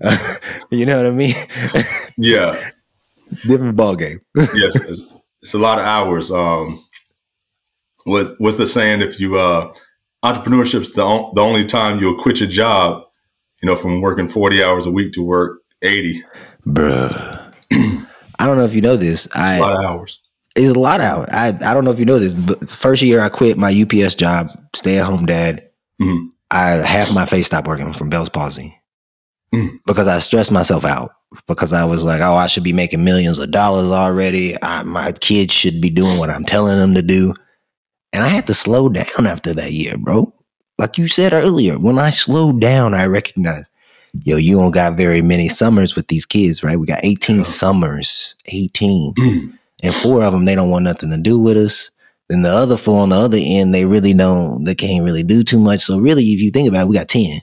you 0.72 0.86
know 0.86 0.98
what 0.98 1.06
I 1.06 1.10
mean? 1.12 1.36
Yeah. 2.18 2.72
It's 3.28 3.42
different 3.42 3.76
ball 3.76 3.96
game. 3.96 4.22
yes. 4.54 5.16
It's, 5.46 5.54
a 5.54 5.60
lot 5.60 5.78
of 5.80 5.86
hours. 5.86 6.32
Um, 6.32 6.84
what, 8.06 8.34
what's 8.40 8.58
the 8.58 8.68
saying? 8.68 9.02
If 9.02 9.20
you, 9.20 9.38
uh, 9.38 9.74
entrepreneurship's 10.24 10.94
the, 10.94 11.04
the 11.36 11.42
only 11.42 11.66
time 11.66 12.00
you'll 12.00 12.18
quit 12.18 12.40
your 12.40 12.50
job 12.50 13.04
you 13.62 13.68
know, 13.68 13.76
from 13.76 14.02
working 14.02 14.28
40 14.28 14.64
hours 14.64 14.86
a 14.86 14.92
week 14.92 15.14
to 15.14 15.24
work 15.24 15.60
80. 15.82 16.24
Bruh. 16.68 17.54
I 18.38 18.46
don't 18.46 18.58
know 18.58 18.66
if 18.66 18.74
you 18.74 18.82
know 18.82 18.96
this. 18.96 19.26
It's 19.26 19.36
I 19.36 19.56
a 19.58 19.62
lot 19.62 19.74
of 19.80 19.86
hours. 19.86 20.22
it's 20.56 20.76
a 20.76 20.80
lot 20.80 21.00
out. 21.02 21.34
I 21.34 21.48
I 21.48 21.74
don't 21.74 21.86
know 21.86 21.92
if 21.92 21.98
you 22.00 22.06
know 22.06 22.20
this, 22.20 22.36
but 22.36 22.70
first 22.70 23.02
year 23.02 23.22
I 23.22 23.30
quit 23.30 23.58
my 23.58 23.72
UPS 23.72 24.14
job, 24.14 24.50
stay 24.76 25.00
at 25.00 25.06
home 25.06 25.26
dad. 25.26 25.68
Mhm. 26.02 26.28
I 26.52 26.68
half 26.86 27.14
my 27.14 27.26
face 27.26 27.48
stopped 27.48 27.68
working 27.68 27.94
from 27.94 28.10
Bell's 28.10 28.30
palsy 28.30 28.78
Mm. 29.54 29.80
because 29.88 30.08
I 30.08 30.20
stressed 30.20 30.52
myself 30.52 30.86
out 30.86 31.12
because 31.48 31.74
I 31.74 31.86
was 31.86 32.04
like, 32.04 32.22
oh, 32.22 32.36
I 32.36 32.48
should 32.48 32.64
be 32.64 32.74
making 32.74 33.04
millions 33.04 33.40
of 33.40 33.52
dollars 33.52 33.92
already. 33.92 34.56
I, 34.62 34.84
my 34.84 35.12
kids 35.14 35.54
should 35.54 35.82
be 35.82 35.90
doing 35.90 36.18
what 36.18 36.30
I'm 36.30 36.44
telling 36.44 36.78
them 36.78 36.94
to 36.94 37.02
do, 37.02 37.34
and 38.14 38.24
I 38.24 38.28
had 38.28 38.48
to 38.48 38.54
slow 38.54 38.90
down 38.90 39.26
after 39.28 39.54
that 39.54 39.72
year, 39.72 39.98
bro. 39.98 40.32
Like 40.78 40.98
you 40.98 41.08
said 41.08 41.34
earlier, 41.34 41.80
when 41.80 41.98
I 42.00 42.10
slowed 42.10 42.60
down, 42.60 42.94
I 42.94 43.06
recognized, 43.06 43.70
yo, 44.24 44.38
you 44.38 44.56
don't 44.58 44.72
got 44.72 44.98
very 44.98 45.22
many 45.22 45.48
summers 45.48 45.96
with 45.96 46.08
these 46.08 46.26
kids, 46.26 46.64
right? 46.64 46.78
We 46.80 46.86
got 46.88 47.04
18 47.04 47.38
Yeah. 47.38 47.44
summers, 47.44 48.36
18 48.48 49.14
Mm. 49.18 49.58
and 49.84 49.96
four 49.96 50.24
of 50.24 50.34
them 50.34 50.46
they 50.46 50.56
don't 50.56 50.70
want 50.70 50.84
nothing 50.84 51.12
to 51.12 51.18
do 51.18 51.40
with 51.40 51.58
us. 51.58 51.92
Then 52.28 52.42
the 52.42 52.50
other 52.50 52.76
four 52.76 53.02
on 53.02 53.10
the 53.10 53.16
other 53.18 53.38
end, 53.40 53.74
they 53.74 53.86
really 53.86 54.14
don't, 54.14 54.64
they 54.66 54.74
can't 54.76 55.04
really 55.06 55.24
do 55.24 55.44
too 55.44 55.60
much. 55.60 55.82
So 55.82 56.00
really, 56.00 56.24
if 56.34 56.40
you 56.40 56.50
think 56.52 56.68
about 56.68 56.84
it, 56.86 56.90
we 56.90 56.96
got 56.96 57.08
10, 57.08 57.42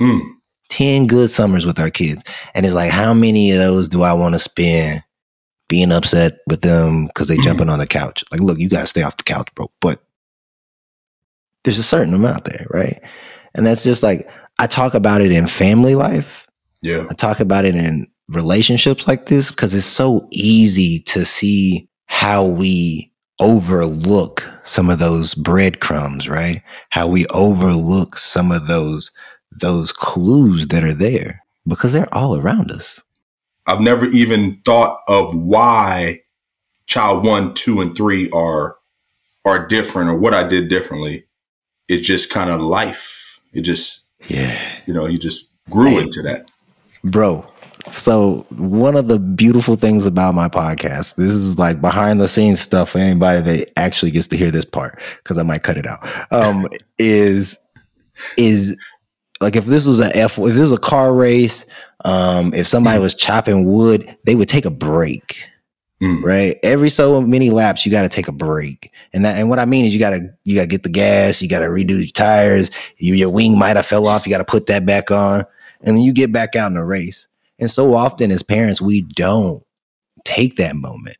Mm. 0.00 0.33
10 0.70 1.06
good 1.06 1.30
summers 1.30 1.66
with 1.66 1.78
our 1.78 1.90
kids. 1.90 2.24
And 2.54 2.64
it's 2.64 2.74
like, 2.74 2.90
how 2.90 3.14
many 3.14 3.50
of 3.52 3.58
those 3.58 3.88
do 3.88 4.02
I 4.02 4.12
want 4.12 4.34
to 4.34 4.38
spend 4.38 5.02
being 5.68 5.92
upset 5.92 6.38
with 6.46 6.62
them 6.62 7.06
because 7.06 7.28
they 7.28 7.34
mm-hmm. 7.34 7.44
jumping 7.44 7.68
on 7.68 7.78
the 7.78 7.86
couch? 7.86 8.24
Like, 8.32 8.40
look, 8.40 8.58
you 8.58 8.68
got 8.68 8.82
to 8.82 8.86
stay 8.86 9.02
off 9.02 9.16
the 9.16 9.24
couch, 9.24 9.48
bro. 9.54 9.70
But 9.80 10.00
there's 11.64 11.78
a 11.78 11.82
certain 11.82 12.14
amount 12.14 12.44
there, 12.44 12.66
right? 12.70 13.00
And 13.54 13.66
that's 13.66 13.84
just 13.84 14.02
like, 14.02 14.28
I 14.58 14.66
talk 14.66 14.94
about 14.94 15.20
it 15.20 15.32
in 15.32 15.46
family 15.46 15.94
life. 15.94 16.46
Yeah. 16.82 17.06
I 17.10 17.14
talk 17.14 17.40
about 17.40 17.64
it 17.64 17.74
in 17.74 18.06
relationships 18.28 19.06
like 19.06 19.26
this 19.26 19.50
because 19.50 19.74
it's 19.74 19.86
so 19.86 20.28
easy 20.30 21.00
to 21.00 21.24
see 21.24 21.88
how 22.06 22.44
we 22.44 23.12
overlook 23.40 24.48
some 24.64 24.88
of 24.90 24.98
those 24.98 25.34
breadcrumbs, 25.34 26.28
right? 26.28 26.62
How 26.90 27.08
we 27.08 27.26
overlook 27.34 28.16
some 28.16 28.52
of 28.52 28.66
those 28.66 29.10
those 29.60 29.92
clues 29.92 30.68
that 30.68 30.84
are 30.84 30.94
there 30.94 31.42
because 31.66 31.92
they're 31.92 32.12
all 32.14 32.38
around 32.38 32.70
us. 32.70 33.02
I've 33.66 33.80
never 33.80 34.06
even 34.06 34.60
thought 34.66 35.00
of 35.08 35.34
why 35.34 36.20
child 36.86 37.24
one, 37.24 37.54
two, 37.54 37.80
and 37.80 37.96
three 37.96 38.30
are 38.30 38.76
are 39.46 39.66
different 39.66 40.08
or 40.10 40.14
what 40.14 40.34
I 40.34 40.42
did 40.46 40.68
differently. 40.68 41.24
It's 41.88 42.06
just 42.06 42.30
kind 42.30 42.50
of 42.50 42.60
life. 42.60 43.40
It 43.52 43.60
just, 43.62 44.00
Yeah. 44.28 44.58
you 44.86 44.94
know, 44.94 45.06
you 45.06 45.18
just 45.18 45.46
grew 45.70 45.98
into 45.98 46.22
that. 46.22 46.50
Bro, 47.04 47.46
so 47.88 48.46
one 48.50 48.96
of 48.96 49.08
the 49.08 49.18
beautiful 49.18 49.76
things 49.76 50.06
about 50.06 50.34
my 50.34 50.48
podcast, 50.48 51.16
this 51.16 51.30
is 51.32 51.58
like 51.58 51.82
behind 51.82 52.20
the 52.22 52.28
scenes 52.28 52.60
stuff 52.60 52.90
for 52.90 52.98
anybody 52.98 53.42
that 53.42 53.70
actually 53.78 54.10
gets 54.10 54.26
to 54.28 54.36
hear 54.38 54.50
this 54.50 54.64
part, 54.64 54.98
because 55.22 55.36
I 55.36 55.42
might 55.42 55.62
cut 55.62 55.76
it 55.76 55.86
out. 55.86 56.00
Um, 56.32 56.66
is 56.98 57.58
is 58.38 58.78
like 59.44 59.56
if 59.56 59.66
this 59.66 59.86
was 59.86 60.00
a 60.00 60.16
F 60.16 60.38
if 60.38 60.54
this 60.54 60.58
was 60.58 60.72
a 60.72 60.78
car 60.78 61.14
race, 61.14 61.66
um, 62.06 62.54
if 62.54 62.66
somebody 62.66 62.98
was 62.98 63.14
chopping 63.14 63.66
wood, 63.66 64.16
they 64.24 64.34
would 64.34 64.48
take 64.48 64.64
a 64.64 64.70
break. 64.70 65.36
Mm. 66.02 66.22
Right. 66.24 66.58
Every 66.62 66.88
so 66.88 67.20
many 67.20 67.50
laps, 67.50 67.84
you 67.84 67.92
got 67.92 68.02
to 68.02 68.08
take 68.08 68.26
a 68.26 68.32
break, 68.32 68.90
and 69.12 69.22
that 69.24 69.38
and 69.38 69.50
what 69.50 69.58
I 69.58 69.66
mean 69.66 69.84
is 69.84 69.92
you 69.92 70.00
got 70.00 70.10
to 70.10 70.28
you 70.44 70.56
got 70.56 70.62
to 70.62 70.68
get 70.68 70.82
the 70.82 70.88
gas, 70.88 71.42
you 71.42 71.48
got 71.48 71.60
to 71.60 71.66
redo 71.66 71.98
your 71.98 72.06
tires, 72.06 72.70
you, 72.96 73.14
your 73.14 73.30
wing 73.30 73.58
might 73.58 73.76
have 73.76 73.86
fell 73.86 74.06
off, 74.06 74.26
you 74.26 74.30
got 74.30 74.38
to 74.38 74.44
put 74.44 74.66
that 74.66 74.86
back 74.86 75.10
on, 75.10 75.44
and 75.82 75.96
then 75.96 76.02
you 76.02 76.14
get 76.14 76.32
back 76.32 76.56
out 76.56 76.68
in 76.68 76.74
the 76.74 76.84
race. 76.84 77.28
And 77.58 77.70
so 77.70 77.94
often 77.94 78.32
as 78.32 78.42
parents, 78.42 78.80
we 78.80 79.02
don't 79.02 79.62
take 80.24 80.56
that 80.56 80.74
moment, 80.74 81.18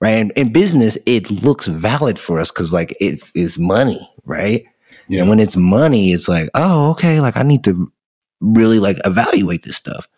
right? 0.00 0.10
And 0.10 0.30
in 0.32 0.52
business, 0.52 0.98
it 1.06 1.30
looks 1.30 1.66
valid 1.66 2.18
for 2.18 2.38
us 2.38 2.52
because 2.52 2.72
like 2.72 2.94
it's 3.00 3.32
it's 3.34 3.58
money, 3.58 3.98
right? 4.24 4.64
Yeah. 5.08 5.20
And 5.20 5.28
when 5.28 5.40
it's 5.40 5.56
money, 5.56 6.10
it's 6.10 6.28
like, 6.28 6.48
oh, 6.54 6.90
okay, 6.90 7.20
like 7.20 7.36
I 7.36 7.42
need 7.42 7.64
to 7.64 7.92
really 8.40 8.78
like 8.78 8.98
evaluate 9.04 9.62
this 9.62 9.76
stuff. 9.76 10.08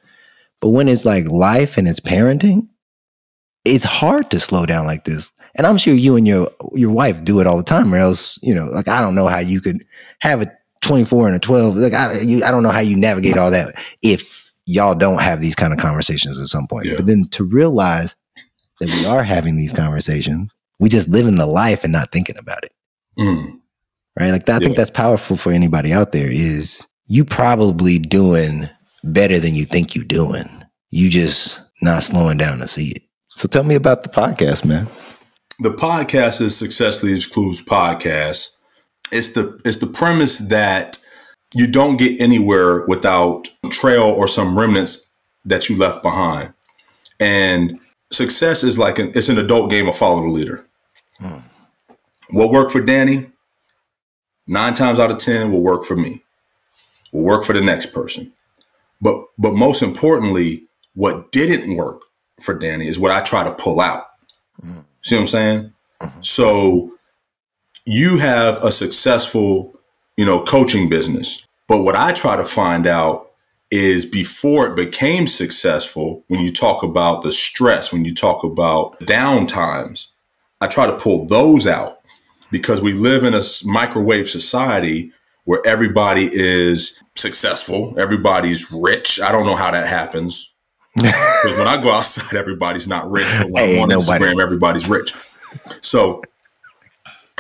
But 0.61 0.71
when 0.71 0.89
it's 0.89 1.05
like 1.05 1.27
life 1.27 1.77
and 1.77 1.89
it's 1.89 2.01
parenting, 2.01 2.69
it's 3.65 3.85
hard 3.85 4.31
to 4.31 4.41
slow 4.41 4.67
down 4.67 4.87
like 4.87 5.05
this. 5.05 5.31
And 5.57 5.67
I'm 5.67 5.79
sure 5.79 5.95
you 5.95 6.17
and 6.17 6.27
your 6.27 6.49
your 6.75 6.91
wife 6.91 7.23
do 7.25 7.41
it 7.41 7.47
all 7.47 7.57
the 7.57 7.63
time, 7.63 7.95
or 7.95 7.99
else, 7.99 8.39
you 8.43 8.55
know, 8.55 8.67
like 8.67 8.89
I 8.89 9.01
don't 9.01 9.15
know 9.15 9.29
how 9.29 9.39
you 9.39 9.61
could 9.61 9.85
have 10.21 10.43
a 10.43 10.53
24 10.81 11.29
and 11.29 11.37
a 11.37 11.39
12. 11.39 11.77
Like 11.77 11.93
I, 11.93 12.19
you, 12.21 12.45
I 12.45 12.51
don't 12.51 12.63
know 12.63 12.71
how 12.71 12.81
you 12.81 12.97
navigate 12.97 13.39
all 13.39 13.51
that 13.53 13.75
if 14.03 14.53
y'all 14.67 14.95
don't 14.95 15.21
have 15.21 15.41
these 15.41 15.55
kind 15.55 15.73
of 15.73 15.79
conversations 15.79 16.41
at 16.41 16.49
some 16.49 16.67
point. 16.67 16.87
Yeah. 16.87 16.97
But 16.97 17.07
then 17.07 17.29
to 17.29 17.45
realize 17.45 18.17
that 18.81 18.91
we 18.91 19.07
are 19.07 19.23
having 19.23 19.57
these 19.57 19.73
conversations, 19.73 20.51
we 20.81 20.89
just 20.89 21.09
live 21.09 21.27
in 21.27 21.37
the 21.37 21.47
life 21.47 21.85
and 21.85 21.93
not 21.93 22.11
thinking 22.11 22.37
about 22.37 22.65
it 22.65 22.73
Mm. 23.19 23.61
Right? 24.19 24.31
Like 24.31 24.49
I 24.49 24.59
think 24.59 24.77
that's 24.77 24.91
powerful 24.91 25.37
for 25.37 25.53
anybody 25.53 25.93
out 25.93 26.13
there. 26.13 26.31
Is 26.31 26.87
you 27.07 27.25
probably 27.25 27.99
doing 27.99 28.69
better 29.05 29.39
than 29.39 29.55
you 29.55 29.65
think 29.65 29.95
you're 29.95 30.05
doing. 30.05 30.65
You 30.91 31.11
just 31.11 31.61
not 31.83 32.03
slowing 32.03 32.39
down 32.39 32.59
to 32.59 32.69
see 32.69 32.91
it. 32.91 33.03
So 33.35 33.49
tell 33.49 33.65
me 33.65 33.75
about 33.75 34.03
the 34.03 34.09
podcast, 34.09 34.65
man. 34.65 34.89
The 35.61 35.71
podcast 35.71 36.41
is 36.41 36.57
Success 36.57 37.03
Leaves 37.03 37.27
Clues 37.27 37.65
podcast. 37.65 38.49
It's 39.13 39.33
the 39.35 39.61
it's 39.65 39.79
the 39.79 39.87
premise 39.87 40.39
that 40.39 40.99
you 41.55 41.71
don't 41.71 41.97
get 41.97 42.21
anywhere 42.21 42.85
without 42.87 43.49
trail 43.71 44.03
or 44.05 44.27
some 44.27 44.59
remnants 44.59 45.07
that 45.45 45.69
you 45.69 45.77
left 45.77 46.03
behind. 46.03 46.53
And 47.21 47.79
success 48.13 48.65
is 48.65 48.79
like 48.79 48.99
an 48.99 49.13
it's 49.15 49.29
an 49.29 49.39
adult 49.39 49.71
game 49.71 49.89
of 49.89 49.97
follow 49.97 50.23
the 50.23 50.29
leader. 50.29 50.67
Hmm. 51.19 51.39
What 52.31 52.51
worked 52.51 52.73
for 52.73 52.81
Danny, 52.81 53.27
nine 54.47 54.75
times 54.75 54.99
out 54.99 55.11
of 55.11 55.19
ten 55.19 55.51
will 55.51 55.63
work 55.63 55.85
for 55.85 55.97
me. 55.97 56.23
Will 57.13 57.23
work 57.23 57.45
for 57.45 57.53
the 57.53 57.61
next 57.61 57.87
person. 57.87 58.33
But 59.01 59.25
but 59.39 59.55
most 59.55 59.83
importantly, 59.83 60.65
what 60.95 61.33
didn't 61.33 61.77
work 61.77 62.03
for 62.41 62.55
Danny 62.59 62.89
is 62.89 62.99
what 62.99 63.11
I 63.11 63.21
try 63.21 63.45
to 63.45 63.53
pull 63.53 63.81
out. 63.81 64.07
Mm-hmm. 64.63 64.81
See 65.03 65.17
what 65.17 65.21
I'm 65.21 65.27
saying? 65.27 65.73
Mm-hmm. 66.01 66.23
So 66.23 66.93
you 67.85 68.19
have 68.19 68.63
a 68.65 68.73
successful, 68.73 69.75
you 70.17 70.25
know, 70.25 70.43
coaching 70.43 70.89
business. 70.89 71.47
But 71.67 71.83
what 71.83 71.97
I 71.97 72.13
try 72.13 72.37
to 72.37 72.45
find 72.45 72.87
out 72.87 73.31
is 73.71 74.07
before 74.07 74.67
it 74.67 74.77
became 74.77 75.27
successful, 75.27 76.23
when 76.29 76.41
you 76.41 76.53
talk 76.53 76.83
about 76.83 77.23
the 77.23 77.33
stress, 77.33 77.93
when 77.93 78.05
you 78.05 78.15
talk 78.15 78.45
about 78.45 78.99
down 79.05 79.47
times, 79.47 80.09
I 80.61 80.67
try 80.67 80.87
to 80.87 80.97
pull 80.97 81.27
those 81.27 81.67
out 81.67 81.94
because 82.55 82.81
we 82.81 82.93
live 82.93 83.25
in 83.25 83.35
a 83.35 83.43
microwave 83.65 84.29
society 84.29 85.11
where 85.43 85.61
everybody 85.67 86.31
is 86.33 87.03
successful, 87.17 87.99
everybody's 87.99 88.71
rich. 88.71 89.21
I 89.21 89.33
don't 89.33 89.45
know 89.45 89.57
how 89.57 89.73
that 89.73 89.89
happens. 89.89 90.53
Because 91.43 91.59
when 91.59 91.67
I 91.67 91.83
go 91.83 91.91
outside, 91.91 92.37
everybody's 92.37 92.87
not 92.87 93.11
rich. 93.11 93.27
But 93.41 93.51
when 93.51 93.65
Hey, 93.65 93.77
I'm 93.77 93.83
on 93.83 93.89
nobody. 93.89 94.25
Instagram, 94.25 94.41
everybody's 94.41 94.89
rich. 94.89 95.13
So 95.83 96.23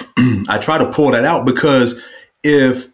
I 0.48 0.58
try 0.58 0.78
to 0.78 0.90
pull 0.90 1.12
that 1.12 1.24
out 1.24 1.46
because 1.46 2.02
if 2.42 2.88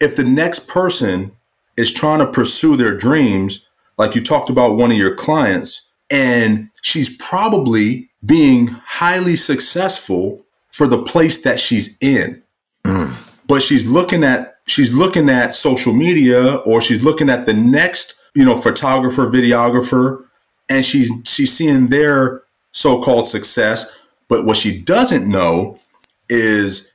if 0.00 0.16
the 0.16 0.24
next 0.24 0.66
person 0.66 1.30
is 1.76 1.92
trying 1.92 2.18
to 2.18 2.26
pursue 2.26 2.76
their 2.76 2.94
dreams, 2.96 3.66
like 3.96 4.16
you 4.16 4.22
talked 4.22 4.50
about 4.50 4.76
one 4.76 4.90
of 4.90 4.98
your 4.98 5.14
clients, 5.14 5.86
and 6.10 6.68
she's 6.82 7.16
probably 7.16 8.10
being 8.26 8.66
highly 8.66 9.36
successful 9.36 10.44
for 10.78 10.86
the 10.86 11.02
place 11.02 11.42
that 11.42 11.58
she's 11.58 11.98
in. 11.98 12.40
Mm. 12.84 13.12
But 13.48 13.64
she's 13.64 13.90
looking 13.90 14.22
at 14.22 14.58
she's 14.68 14.94
looking 14.94 15.28
at 15.28 15.52
social 15.52 15.92
media 15.92 16.56
or 16.58 16.80
she's 16.80 17.02
looking 17.02 17.28
at 17.28 17.46
the 17.46 17.52
next, 17.52 18.14
you 18.36 18.44
know, 18.44 18.56
photographer, 18.56 19.26
videographer, 19.26 20.24
and 20.68 20.84
she's 20.84 21.10
she's 21.24 21.52
seeing 21.52 21.88
their 21.88 22.42
so-called 22.70 23.26
success. 23.26 23.90
But 24.28 24.46
what 24.46 24.56
she 24.56 24.80
doesn't 24.80 25.28
know 25.28 25.80
is 26.28 26.92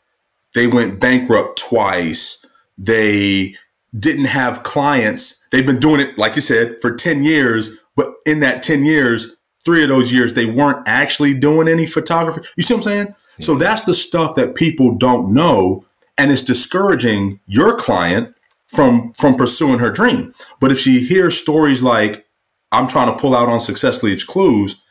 they 0.55 0.65
went 0.65 1.01
bankrupt 1.01 1.59
twice. 1.59 2.45
They 2.77 3.55
didn't 3.99 4.25
have 4.25 4.63
clients. 4.63 5.41
They've 5.51 5.65
been 5.65 5.81
doing 5.81 5.99
it, 5.99 6.17
like 6.17 6.35
you 6.35 6.41
said, 6.41 6.79
for 6.79 6.95
10 6.95 7.23
years. 7.23 7.77
But 7.97 8.07
in 8.25 8.39
that 8.39 8.61
10 8.63 8.85
years, 8.85 9.35
three 9.65 9.83
of 9.83 9.89
those 9.89 10.13
years, 10.13 10.33
they 10.33 10.45
weren't 10.45 10.87
actually 10.87 11.33
doing 11.33 11.67
any 11.67 11.85
photography. 11.85 12.47
You 12.55 12.63
see 12.63 12.75
what 12.75 12.79
I'm 12.79 12.83
saying? 12.83 13.15
So 13.39 13.55
that's 13.55 13.83
the 13.83 13.93
stuff 13.93 14.35
that 14.35 14.55
people 14.55 14.95
don't 14.95 15.33
know. 15.33 15.85
And 16.17 16.31
it's 16.31 16.43
discouraging 16.43 17.39
your 17.47 17.75
client 17.75 18.35
from 18.67 19.13
from 19.13 19.35
pursuing 19.35 19.79
her 19.79 19.91
dream. 19.91 20.33
But 20.59 20.71
if 20.71 20.79
she 20.79 20.99
hears 20.99 21.37
stories 21.37 21.81
like, 21.83 22.25
I'm 22.71 22.87
trying 22.87 23.07
to 23.07 23.19
pull 23.19 23.35
out 23.35 23.49
on 23.49 23.59
success 23.59 24.03
leaves 24.03 24.23
clues, 24.23 24.81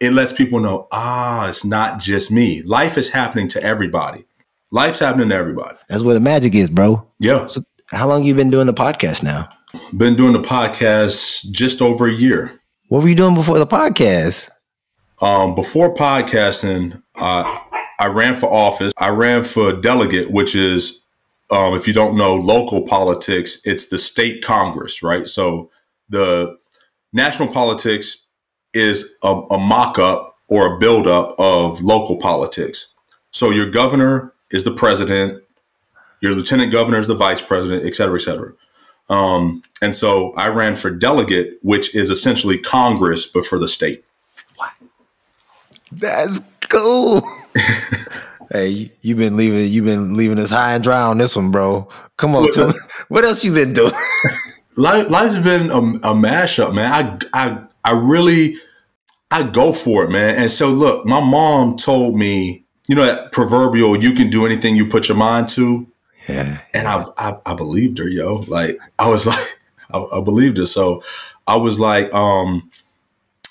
it 0.00 0.12
lets 0.12 0.32
people 0.32 0.60
know, 0.60 0.88
ah, 0.92 1.48
it's 1.48 1.64
not 1.64 2.00
just 2.00 2.30
me. 2.30 2.62
Life 2.62 2.96
is 2.96 3.10
happening 3.10 3.48
to 3.48 3.62
everybody. 3.62 4.24
Life's 4.70 5.00
happening 5.00 5.28
to 5.28 5.34
everybody. 5.34 5.76
That's 5.88 6.02
where 6.02 6.14
the 6.14 6.20
magic 6.20 6.54
is, 6.54 6.70
bro. 6.70 7.06
Yeah. 7.18 7.46
So 7.46 7.62
how 7.90 8.08
long 8.08 8.22
you 8.22 8.34
been 8.34 8.50
doing 8.50 8.66
the 8.66 8.74
podcast 8.74 9.22
now? 9.22 9.48
Been 9.96 10.14
doing 10.14 10.32
the 10.32 10.40
podcast 10.40 11.50
just 11.50 11.82
over 11.82 12.06
a 12.06 12.12
year. 12.12 12.60
What 12.88 13.02
were 13.02 13.08
you 13.08 13.14
doing 13.14 13.34
before 13.34 13.58
the 13.58 13.66
podcast? 13.66 14.50
Um, 15.20 15.54
before 15.54 15.94
podcasting, 15.94 17.02
uh, 17.16 17.58
I 18.00 18.06
ran 18.06 18.34
for 18.34 18.50
office. 18.50 18.92
I 18.98 19.10
ran 19.10 19.44
for 19.44 19.72
delegate, 19.74 20.30
which 20.30 20.54
is, 20.54 21.02
um, 21.50 21.74
if 21.74 21.86
you 21.86 21.92
don't 21.92 22.16
know 22.16 22.34
local 22.34 22.82
politics, 22.86 23.60
it's 23.64 23.88
the 23.88 23.98
state 23.98 24.42
Congress, 24.42 25.02
right? 25.02 25.28
So 25.28 25.70
the 26.08 26.58
national 27.12 27.48
politics 27.48 28.24
is 28.72 29.14
a, 29.22 29.32
a 29.50 29.58
mock 29.58 29.98
up 29.98 30.38
or 30.48 30.74
a 30.74 30.78
build 30.78 31.06
up 31.06 31.34
of 31.38 31.82
local 31.82 32.16
politics. 32.16 32.88
So 33.32 33.50
your 33.50 33.70
governor 33.70 34.32
is 34.50 34.64
the 34.64 34.72
president, 34.72 35.44
your 36.20 36.32
lieutenant 36.32 36.72
governor 36.72 36.98
is 36.98 37.06
the 37.06 37.14
vice 37.14 37.42
president, 37.42 37.86
et 37.86 37.94
cetera, 37.94 38.16
et 38.16 38.22
cetera. 38.22 38.52
Um, 39.10 39.62
and 39.82 39.94
so 39.94 40.32
I 40.34 40.48
ran 40.48 40.74
for 40.74 40.90
delegate, 40.90 41.58
which 41.62 41.94
is 41.94 42.10
essentially 42.10 42.58
Congress, 42.58 43.26
but 43.26 43.44
for 43.44 43.58
the 43.58 43.68
state. 43.68 44.04
What? 44.56 44.70
That's 45.92 46.40
cool. 46.70 47.20
hey, 48.50 48.90
you've 49.02 49.18
been 49.18 49.36
leaving 49.36 49.70
you've 49.70 49.84
been 49.84 50.16
leaving 50.16 50.38
us 50.38 50.50
high 50.50 50.74
and 50.74 50.82
dry 50.82 51.02
on 51.02 51.18
this 51.18 51.36
one, 51.36 51.50
bro. 51.50 51.88
Come 52.16 52.34
on, 52.34 52.48
what 53.08 53.24
else 53.24 53.44
you 53.44 53.52
been 53.52 53.74
doing? 53.74 53.92
Life, 54.76 55.10
life's 55.10 55.36
been 55.36 55.68
a, 55.70 55.78
a 55.78 56.14
mashup, 56.14 56.72
man. 56.72 56.90
I 56.92 57.18
I 57.34 57.64
I 57.84 57.92
really 57.92 58.56
I 59.30 59.42
go 59.42 59.72
for 59.72 60.04
it, 60.04 60.10
man. 60.10 60.36
And 60.36 60.50
so 60.50 60.68
look, 60.68 61.04
my 61.04 61.20
mom 61.20 61.76
told 61.76 62.16
me, 62.16 62.64
you 62.88 62.94
know, 62.94 63.04
that 63.04 63.32
proverbial 63.32 64.00
you 64.00 64.12
can 64.12 64.30
do 64.30 64.46
anything 64.46 64.76
you 64.76 64.86
put 64.86 65.08
your 65.08 65.18
mind 65.18 65.48
to. 65.50 65.86
Yeah. 66.28 66.60
And 66.72 66.86
I 66.86 67.04
I, 67.18 67.36
I 67.44 67.54
believed 67.54 67.98
her, 67.98 68.08
yo. 68.08 68.44
Like 68.46 68.78
I 68.98 69.08
was 69.08 69.26
like 69.26 69.60
I, 69.92 69.98
I 69.98 70.20
believed 70.20 70.56
her. 70.58 70.66
So 70.66 71.02
I 71.48 71.56
was 71.56 71.80
like, 71.80 72.14
um, 72.14 72.70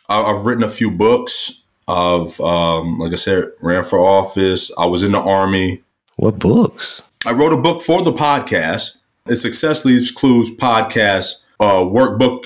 I, 0.08 0.21
I've 0.21 0.45
written 0.45 0.63
a 0.63 0.69
few 0.69 0.89
books 0.89 1.59
of 1.89 2.39
um, 2.39 2.99
like 2.99 3.12
I 3.12 3.15
said, 3.15 3.45
ran 3.62 3.84
for 3.84 3.99
office. 3.99 4.71
I 4.78 4.86
was 4.86 5.04
in 5.04 5.12
the 5.12 5.19
army. 5.19 5.82
What 6.17 6.38
books? 6.38 7.02
I 7.25 7.34
wrote 7.34 7.52
a 7.52 7.58
book 7.58 7.82
for 7.82 8.04
the 8.04 8.13
podcast. 8.13 8.97
It's 9.25 9.41
Success 9.41 9.84
Leaves 9.84 10.12
Clues 10.12 10.56
podcast 10.56 11.38
uh, 11.60 11.82
workbook, 11.82 12.45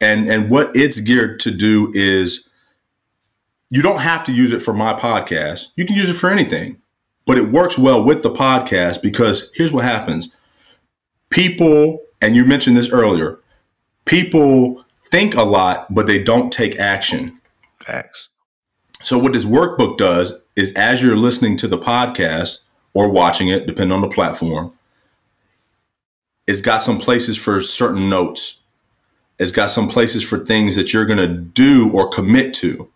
and 0.00 0.26
and 0.26 0.50
what 0.50 0.74
it's 0.74 1.00
geared 1.00 1.38
to 1.40 1.52
do 1.52 1.92
is 1.94 2.48
you 3.70 3.80
don't 3.80 4.00
have 4.00 4.24
to 4.24 4.32
use 4.32 4.50
it 4.50 4.60
for 4.60 4.74
my 4.74 4.92
podcast. 4.92 5.68
You 5.76 5.86
can 5.86 5.94
use 5.94 6.10
it 6.10 6.14
for 6.14 6.28
anything, 6.28 6.78
but 7.26 7.38
it 7.38 7.52
works 7.52 7.78
well 7.78 8.02
with 8.02 8.24
the 8.24 8.32
podcast 8.32 9.02
because 9.02 9.52
here's 9.54 9.72
what 9.72 9.84
happens: 9.84 10.34
people, 11.30 12.00
and 12.20 12.34
you 12.34 12.44
mentioned 12.44 12.76
this 12.76 12.90
earlier, 12.90 13.38
people 14.04 14.84
think 15.10 15.36
a 15.36 15.44
lot, 15.44 15.94
but 15.94 16.08
they 16.08 16.20
don't 16.20 16.52
take 16.52 16.76
action. 16.80 17.40
Facts. 17.78 18.30
So 19.04 19.18
what 19.18 19.34
this 19.34 19.44
workbook 19.44 19.98
does 19.98 20.32
is 20.56 20.72
as 20.72 21.02
you're 21.02 21.16
listening 21.16 21.56
to 21.58 21.68
the 21.68 21.76
podcast 21.76 22.60
or 22.94 23.10
watching 23.10 23.48
it, 23.48 23.66
depending 23.66 23.92
on 23.92 24.00
the 24.00 24.08
platform, 24.08 24.72
it's 26.46 26.62
got 26.62 26.78
some 26.78 26.98
places 26.98 27.36
for 27.36 27.60
certain 27.60 28.08
notes. 28.08 28.60
It's 29.38 29.52
got 29.52 29.68
some 29.68 29.88
places 29.88 30.26
for 30.26 30.38
things 30.38 30.74
that 30.76 30.94
you're 30.94 31.04
going 31.04 31.18
to 31.18 31.28
do 31.28 31.90
or 31.92 32.08
commit 32.08 32.54
to. 32.54 32.88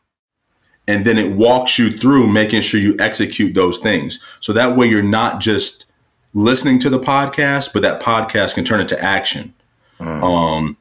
And 0.87 1.05
then 1.05 1.19
it 1.19 1.37
walks 1.37 1.79
you 1.79 1.91
through 1.91 2.29
making 2.29 2.63
sure 2.63 2.81
you 2.81 2.97
execute 2.99 3.55
those 3.55 3.77
things. 3.77 4.19
So 4.41 4.55
that 4.55 4.77
way 4.77 4.87
you're 4.89 5.03
not 5.03 5.41
just 5.41 5.85
listening 6.33 6.79
to 6.79 6.89
the 6.89 6.99
podcast, 6.99 7.75
but 7.75 7.83
that 7.83 8.01
podcast 8.01 8.55
can 8.55 8.65
turn 8.65 8.81
into 8.81 8.99
action. 9.03 9.53
Mm. 10.01 10.23
Um, 10.23 10.77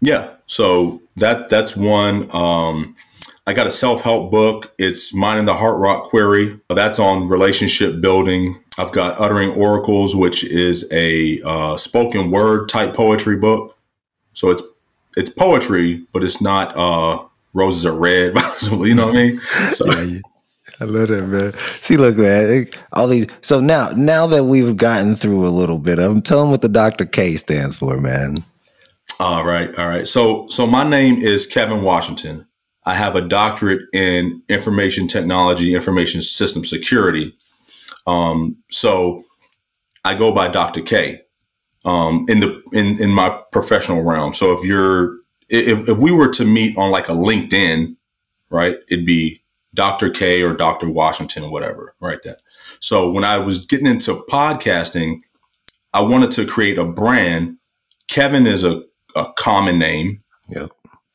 yeah. 0.00 0.30
So 0.46 1.02
that 1.16 1.50
that's 1.50 1.76
one. 1.76 2.34
Um, 2.34 2.96
I 3.46 3.52
got 3.52 3.66
a 3.66 3.70
self 3.70 4.00
help 4.02 4.30
book. 4.30 4.72
It's 4.78 5.12
Minding 5.14 5.44
the 5.44 5.54
HearthRock 5.54 6.04
Query. 6.04 6.58
That's 6.70 6.98
on 6.98 7.28
relationship 7.28 8.00
building. 8.00 8.58
I've 8.78 8.92
got 8.92 9.20
Uttering 9.20 9.50
Oracles, 9.50 10.16
which 10.16 10.44
is 10.44 10.88
a 10.90 11.40
uh, 11.42 11.76
spoken 11.76 12.30
word 12.30 12.68
type 12.68 12.94
poetry 12.94 13.36
book. 13.36 13.76
So 14.32 14.50
it's 14.50 14.62
it's 15.16 15.30
poetry, 15.30 16.06
but 16.12 16.24
it's 16.24 16.40
not 16.40 16.74
uh, 16.74 17.22
roses 17.52 17.84
are 17.84 17.92
red. 17.92 18.34
you 18.62 18.94
know 18.94 19.06
what 19.08 19.16
I 19.16 19.18
mean? 19.18 19.40
So, 19.72 19.86
yeah, 19.86 20.20
I 20.80 20.84
love 20.84 21.08
that, 21.08 21.26
man. 21.26 21.52
See, 21.82 21.98
look, 21.98 22.16
man, 22.16 22.66
all 22.94 23.06
these. 23.08 23.26
So 23.42 23.60
now, 23.60 23.90
now 23.90 24.26
that 24.26 24.44
we've 24.44 24.76
gotten 24.76 25.16
through 25.16 25.46
a 25.46 25.50
little 25.50 25.78
bit, 25.78 25.98
I'm 25.98 26.22
telling 26.22 26.50
what 26.50 26.62
the 26.62 26.68
Dr. 26.68 27.04
K 27.04 27.36
stands 27.36 27.76
for, 27.76 27.98
man. 27.98 28.36
All 29.20 29.44
right, 29.44 29.72
all 29.78 29.88
right. 29.88 30.08
So, 30.08 30.48
so 30.48 30.66
my 30.66 30.82
name 30.82 31.18
is 31.18 31.46
Kevin 31.46 31.82
Washington. 31.82 32.46
I 32.86 32.94
have 32.94 33.16
a 33.16 33.22
doctorate 33.22 33.82
in 33.92 34.42
information 34.48 35.08
technology, 35.08 35.74
information 35.74 36.20
system 36.20 36.64
security. 36.64 37.34
Um, 38.06 38.56
so 38.70 39.24
I 40.04 40.14
go 40.14 40.32
by 40.32 40.48
Dr. 40.48 40.82
K 40.82 41.22
um, 41.84 42.26
in 42.28 42.40
the 42.40 42.62
in 42.72 43.00
in 43.02 43.10
my 43.10 43.40
professional 43.52 44.02
realm. 44.02 44.32
So 44.34 44.52
if 44.52 44.64
you're 44.64 45.16
if, 45.48 45.88
if 45.88 45.98
we 45.98 46.12
were 46.12 46.30
to 46.32 46.44
meet 46.44 46.76
on 46.76 46.90
like 46.90 47.08
a 47.08 47.12
LinkedIn, 47.12 47.96
right, 48.50 48.76
it'd 48.90 49.06
be 49.06 49.42
Dr. 49.74 50.10
K 50.10 50.42
or 50.42 50.54
Dr. 50.54 50.90
Washington, 50.90 51.50
whatever, 51.50 51.94
right? 52.00 52.22
That. 52.22 52.38
So 52.80 53.10
when 53.10 53.24
I 53.24 53.38
was 53.38 53.66
getting 53.66 53.86
into 53.86 54.24
podcasting, 54.30 55.20
I 55.92 56.02
wanted 56.02 56.30
to 56.32 56.46
create 56.46 56.78
a 56.78 56.84
brand. 56.84 57.58
Kevin 58.08 58.46
is 58.46 58.64
a, 58.64 58.82
a 59.16 59.26
common 59.36 59.78
name. 59.78 60.22
Yep. 60.48 60.70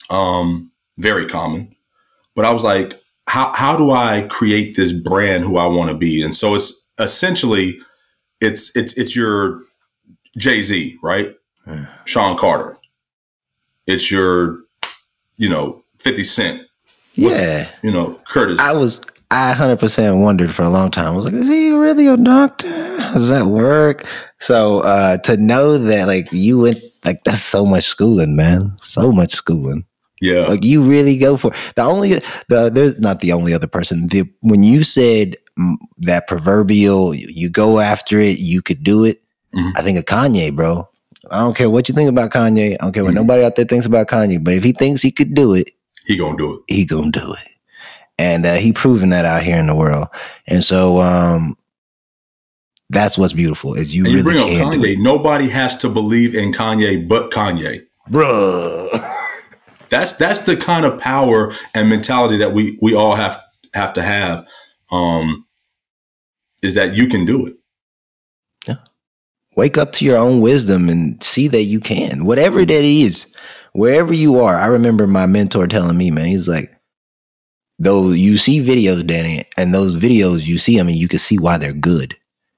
Um, 0.09 0.71
very 0.99 1.25
common. 1.25 1.75
But 2.35 2.45
I 2.45 2.51
was 2.51 2.63
like, 2.63 2.99
how 3.27 3.53
how 3.53 3.77
do 3.77 3.91
I 3.91 4.27
create 4.29 4.75
this 4.75 4.91
brand 4.91 5.43
who 5.43 5.57
I 5.57 5.67
want 5.67 5.89
to 5.89 5.97
be? 5.97 6.21
And 6.21 6.35
so 6.35 6.55
it's 6.55 6.73
essentially 6.99 7.79
it's 8.41 8.75
it's 8.75 8.97
it's 8.97 9.15
your 9.15 9.61
Jay 10.37 10.61
Z, 10.61 10.97
right? 11.01 11.35
Yeah. 11.67 11.85
Sean 12.05 12.37
Carter. 12.37 12.77
It's 13.87 14.11
your, 14.11 14.59
you 15.37 15.49
know, 15.49 15.83
Fifty 15.97 16.23
Cent. 16.23 16.61
Yeah. 17.13 17.69
You 17.81 17.91
know, 17.91 18.19
Curtis. 18.27 18.59
I 18.59 18.73
was 18.73 19.01
I 19.31 19.53
hundred 19.53 19.79
percent 19.79 20.17
wondered 20.17 20.51
for 20.51 20.63
a 20.63 20.69
long 20.69 20.91
time. 20.91 21.13
I 21.13 21.15
was 21.15 21.25
like, 21.25 21.35
is 21.35 21.47
he 21.47 21.71
really 21.71 22.07
a 22.07 22.17
doctor? 22.17 22.67
Does 22.67 23.29
that 23.29 23.47
work? 23.47 24.05
So 24.39 24.79
uh 24.81 25.17
to 25.19 25.37
know 25.37 25.77
that 25.77 26.07
like 26.07 26.27
you 26.31 26.59
went 26.59 26.81
like 27.05 27.23
that's 27.23 27.41
so 27.41 27.65
much 27.65 27.85
schooling, 27.85 28.35
man. 28.35 28.77
So 28.81 29.11
much 29.11 29.31
schooling. 29.31 29.85
Yeah. 30.21 30.41
Like 30.41 30.63
you 30.63 30.81
really 30.81 31.17
go 31.17 31.37
for 31.37 31.53
it. 31.53 31.73
the 31.75 31.83
only 31.83 32.15
the 32.49 32.69
there's 32.73 32.97
not 32.99 33.21
the 33.21 33.31
only 33.31 33.53
other 33.53 33.67
person. 33.67 34.07
The 34.07 34.29
when 34.41 34.63
you 34.63 34.83
said 34.83 35.37
that 35.99 36.27
proverbial 36.27 37.13
you 37.13 37.49
go 37.49 37.79
after 37.79 38.19
it, 38.19 38.39
you 38.39 38.61
could 38.61 38.83
do 38.83 39.03
it. 39.03 39.21
Mm-hmm. 39.53 39.77
I 39.77 39.81
think 39.81 39.97
of 39.97 40.05
Kanye, 40.05 40.55
bro. 40.55 40.87
I 41.31 41.39
don't 41.39 41.55
care 41.55 41.69
what 41.69 41.89
you 41.89 41.95
think 41.95 42.09
about 42.09 42.31
Kanye. 42.31 42.73
I 42.73 42.83
don't 42.83 42.93
care 42.93 43.03
what 43.03 43.09
mm-hmm. 43.09 43.15
nobody 43.15 43.43
out 43.43 43.55
there 43.55 43.65
thinks 43.65 43.85
about 43.85 44.07
Kanye. 44.07 44.43
But 44.43 44.53
if 44.53 44.63
he 44.63 44.73
thinks 44.73 45.01
he 45.01 45.11
could 45.11 45.33
do 45.33 45.53
it, 45.53 45.71
he 46.05 46.17
gonna 46.17 46.37
do 46.37 46.55
it. 46.55 46.73
He 46.73 46.85
gonna 46.85 47.11
do 47.11 47.35
it, 47.45 47.55
and 48.17 48.45
uh, 48.45 48.55
he 48.55 48.73
proven 48.73 49.09
that 49.09 49.25
out 49.25 49.43
here 49.43 49.57
in 49.57 49.67
the 49.67 49.75
world. 49.75 50.07
And 50.47 50.63
so, 50.63 50.99
um, 50.99 51.55
that's 52.89 53.17
what's 53.17 53.33
beautiful 53.33 53.75
is 53.75 53.95
you, 53.95 54.05
and 54.05 54.25
really 54.25 54.55
you 54.55 54.59
can 54.59 54.71
Kanye. 54.71 54.97
Nobody 54.97 55.49
has 55.49 55.75
to 55.77 55.89
believe 55.89 56.35
in 56.35 56.51
Kanye 56.51 57.07
but 57.07 57.31
Kanye, 57.31 57.85
bruh. 58.09 59.15
That's 59.89 60.13
that's 60.13 60.41
the 60.41 60.55
kind 60.55 60.85
of 60.85 60.99
power 60.99 61.53
and 61.73 61.89
mentality 61.89 62.37
that 62.37 62.53
we 62.53 62.77
we 62.81 62.93
all 62.93 63.15
have 63.15 63.41
have 63.73 63.93
to 63.93 64.01
have. 64.01 64.47
Um, 64.91 65.45
is 66.61 66.75
that 66.75 66.95
you 66.95 67.07
can 67.07 67.25
do 67.25 67.45
it. 67.45 67.55
Yeah. 68.67 68.75
Wake 69.55 69.77
up 69.77 69.91
to 69.93 70.05
your 70.05 70.17
own 70.17 70.41
wisdom 70.41 70.89
and 70.89 71.21
see 71.23 71.47
that 71.47 71.63
you 71.63 71.79
can, 71.79 72.25
whatever 72.25 72.65
that 72.65 72.83
is, 72.83 73.33
wherever 73.73 74.13
you 74.13 74.39
are. 74.39 74.55
I 74.55 74.67
remember 74.67 75.07
my 75.07 75.25
mentor 75.25 75.67
telling 75.67 75.97
me, 75.97 76.11
man, 76.11 76.27
he's 76.27 76.49
like, 76.49 76.71
though 77.77 78.11
you 78.11 78.37
see 78.37 78.59
videos, 78.59 79.05
Danny, 79.05 79.43
and 79.57 79.73
those 79.73 79.95
videos 79.95 80.45
you 80.45 80.57
see, 80.57 80.77
them 80.77 80.87
and 80.87 80.97
you 80.97 81.07
can 81.07 81.19
see 81.19 81.37
why 81.37 81.57
they're 81.57 81.73
good. 81.73 82.15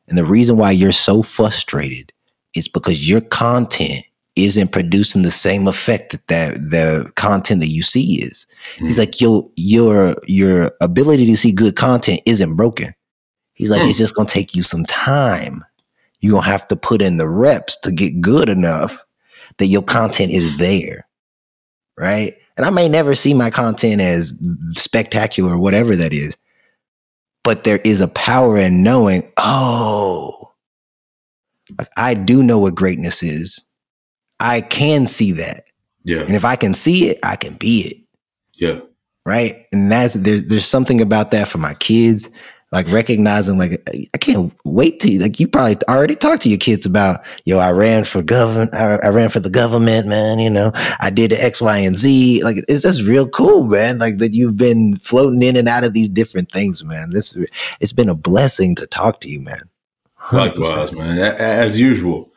And 0.08 0.18
the 0.18 0.26
reason 0.26 0.58
why 0.58 0.72
you're 0.72 0.92
so 0.92 1.22
frustrated 1.22 2.12
is 2.56 2.68
because 2.68 3.08
your 3.08 3.22
content 3.22 4.04
isn't 4.36 4.72
producing 4.72 5.24
the 5.24 5.32
same 5.32 5.68
effect 5.68 6.12
that, 6.12 6.28
that 6.28 6.60
the 6.70 7.12
content 7.16 7.62
that 7.62 7.70
you 7.70 7.82
see 7.82 8.22
is. 8.22 8.48
Mm. 8.78 8.88
He's 8.88 8.98
like, 8.98 9.20
your 9.20 9.44
your 9.56 10.16
your 10.26 10.72
ability 10.82 11.26
to 11.28 11.38
see 11.38 11.52
good 11.52 11.76
content 11.76 12.22
isn't 12.26 12.56
broken. 12.56 12.94
He's 13.54 13.70
like, 13.70 13.82
mm. 13.82 13.90
it's 13.90 13.98
just 13.98 14.16
gonna 14.16 14.30
take 14.30 14.56
you 14.56 14.64
some 14.64 14.86
time. 14.86 15.66
You're 16.22 16.34
gonna 16.34 16.46
have 16.46 16.68
to 16.70 16.76
put 16.76 17.02
in 17.02 17.18
the 17.18 17.28
reps 17.28 17.78
to 17.78 17.92
get 17.92 18.22
good 18.22 18.48
enough 18.48 19.04
that 19.58 19.68
your 19.68 19.82
content 19.82 20.32
is 20.32 20.58
there. 20.58 21.08
Right. 21.98 22.38
And 22.58 22.66
I 22.66 22.70
may 22.70 22.88
never 22.88 23.16
see 23.16 23.34
my 23.34 23.50
content 23.50 24.02
as 24.02 24.34
spectacular 24.74 25.54
or 25.54 25.60
whatever 25.60 25.96
that 25.96 26.14
is, 26.14 26.38
but 27.44 27.64
there 27.64 27.80
is 27.84 28.02
a 28.02 28.08
power 28.08 28.58
in 28.58 28.84
knowing, 28.84 29.30
oh, 29.38 30.52
like 31.78 31.90
I 31.98 32.14
do 32.14 32.44
know 32.44 32.60
what 32.60 32.76
greatness 32.76 33.24
is 33.24 33.64
I 34.42 34.62
can 34.62 35.08
see 35.08 35.32
that. 35.34 35.66
Yeah. 36.04 36.22
And 36.22 36.36
if 36.36 36.44
I 36.44 36.56
can 36.56 36.74
see 36.74 37.10
it, 37.10 37.20
I 37.24 37.36
can 37.36 37.54
be 37.54 37.82
it. 37.82 37.98
Yeah. 38.54 38.80
Right. 39.26 39.68
And 39.72 39.92
that's 39.92 40.16
there's 40.16 40.46
there's 40.46 40.66
something 40.66 41.00
about 41.00 41.32
that 41.32 41.48
for 41.48 41.60
my 41.60 41.74
kids. 41.76 42.28
Like 42.72 42.90
recognizing, 42.90 43.58
like 43.58 43.86
I 44.14 44.18
can't 44.18 44.54
wait 44.64 45.02
to 45.02 45.20
like 45.20 45.42
you 45.42 45.48
probably 45.50 45.76
already 45.90 46.16
talked 46.16 46.42
to 46.44 46.50
your 46.50 46.58
kids 46.58 46.86
about, 46.86 47.20
yo, 47.44 47.58
I 47.58 47.72
ran 47.72 48.06
for 48.06 48.22
government, 48.22 48.74
I, 48.74 48.96
I 48.96 49.10
ran 49.10 49.28
for 49.28 49.42
the 49.42 49.50
government, 49.50 50.08
man. 50.08 50.40
You 50.40 50.50
know, 50.50 50.72
I 51.02 51.10
did 51.10 51.32
the 51.32 51.44
X, 51.44 51.60
Y, 51.60 51.78
and 51.80 51.98
Z. 51.98 52.42
Like 52.46 52.64
it's 52.70 52.84
just 52.84 53.02
real 53.02 53.28
cool, 53.28 53.66
man. 53.66 54.00
Like 54.00 54.20
that 54.20 54.34
you've 54.34 54.56
been 54.56 54.96
floating 54.96 55.44
in 55.44 55.58
and 55.58 55.68
out 55.68 55.84
of 55.84 55.92
these 55.92 56.08
different 56.08 56.50
things, 56.50 56.82
man. 56.82 57.10
This 57.10 57.38
it's 57.82 57.92
been 57.92 58.08
a 58.08 58.16
blessing 58.16 58.76
to 58.76 58.88
talk 58.88 59.20
to 59.22 59.30
you, 59.30 59.42
man. 59.42 59.70
100%. 60.22 60.32
Likewise, 60.32 60.92
man. 60.94 61.20
As 61.20 61.78
usual. 61.78 62.31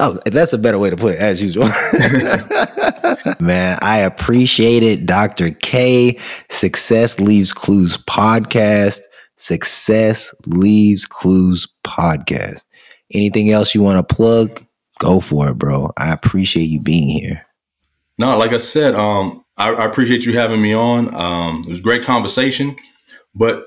Oh, 0.00 0.18
that's 0.26 0.52
a 0.52 0.58
better 0.58 0.78
way 0.78 0.90
to 0.90 0.96
put 0.96 1.14
it, 1.14 1.20
as 1.20 1.42
usual. 1.42 1.64
Man, 3.40 3.78
I 3.82 3.98
appreciate 3.98 4.82
it. 4.82 5.06
Dr. 5.06 5.50
K, 5.50 6.18
Success 6.48 7.18
Leaves 7.18 7.52
Clues 7.52 7.96
podcast. 7.96 9.00
Success 9.36 10.34
Leaves 10.46 11.06
Clues 11.06 11.68
podcast. 11.84 12.64
Anything 13.12 13.50
else 13.50 13.74
you 13.74 13.82
want 13.82 14.06
to 14.06 14.14
plug? 14.14 14.64
Go 14.98 15.20
for 15.20 15.48
it, 15.48 15.58
bro. 15.58 15.90
I 15.96 16.12
appreciate 16.12 16.64
you 16.64 16.80
being 16.80 17.08
here. 17.08 17.46
No, 18.18 18.36
like 18.38 18.52
I 18.52 18.58
said, 18.58 18.94
um, 18.94 19.44
I, 19.58 19.72
I 19.72 19.84
appreciate 19.84 20.24
you 20.24 20.38
having 20.38 20.62
me 20.62 20.74
on. 20.74 21.14
Um, 21.14 21.62
it 21.66 21.68
was 21.68 21.80
great 21.80 22.02
conversation, 22.04 22.76
but 23.34 23.64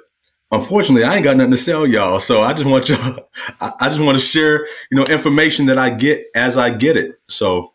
unfortunately, 0.52 1.04
I 1.04 1.16
ain't 1.16 1.24
got 1.24 1.38
nothing 1.38 1.52
to 1.52 1.58
sell 1.58 1.86
y'all. 1.86 2.20
So 2.20 2.42
I 2.42 2.54
just 2.54 2.70
want 2.70 2.90
y'all, 2.90 3.20
I 3.62 3.90
just 3.90 4.02
want 4.02 4.18
to 4.18 4.24
share, 4.24 4.66
you 4.92 4.98
know, 4.98 5.06
information 5.06 5.66
that 5.68 5.78
I 5.78 5.90
get 5.90 6.26
as 6.36 6.58
I 6.58 6.70
get 6.70 6.98
it. 6.98 7.20
So 7.28 7.74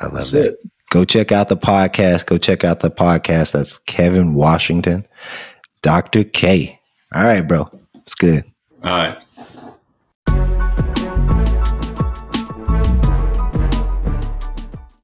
I 0.00 0.06
love 0.06 0.30
that. 0.30 0.52
It. 0.52 0.58
Go 0.90 1.04
check 1.04 1.32
out 1.32 1.48
the 1.48 1.56
podcast. 1.56 2.26
Go 2.26 2.38
check 2.38 2.64
out 2.64 2.80
the 2.80 2.90
podcast. 2.90 3.52
That's 3.52 3.78
Kevin 3.78 4.34
Washington, 4.34 5.06
Dr. 5.82 6.24
K. 6.24 6.80
All 7.14 7.24
right, 7.24 7.46
bro. 7.46 7.68
It's 7.96 8.14
good. 8.14 8.44
All 8.82 8.90
right. 8.90 9.18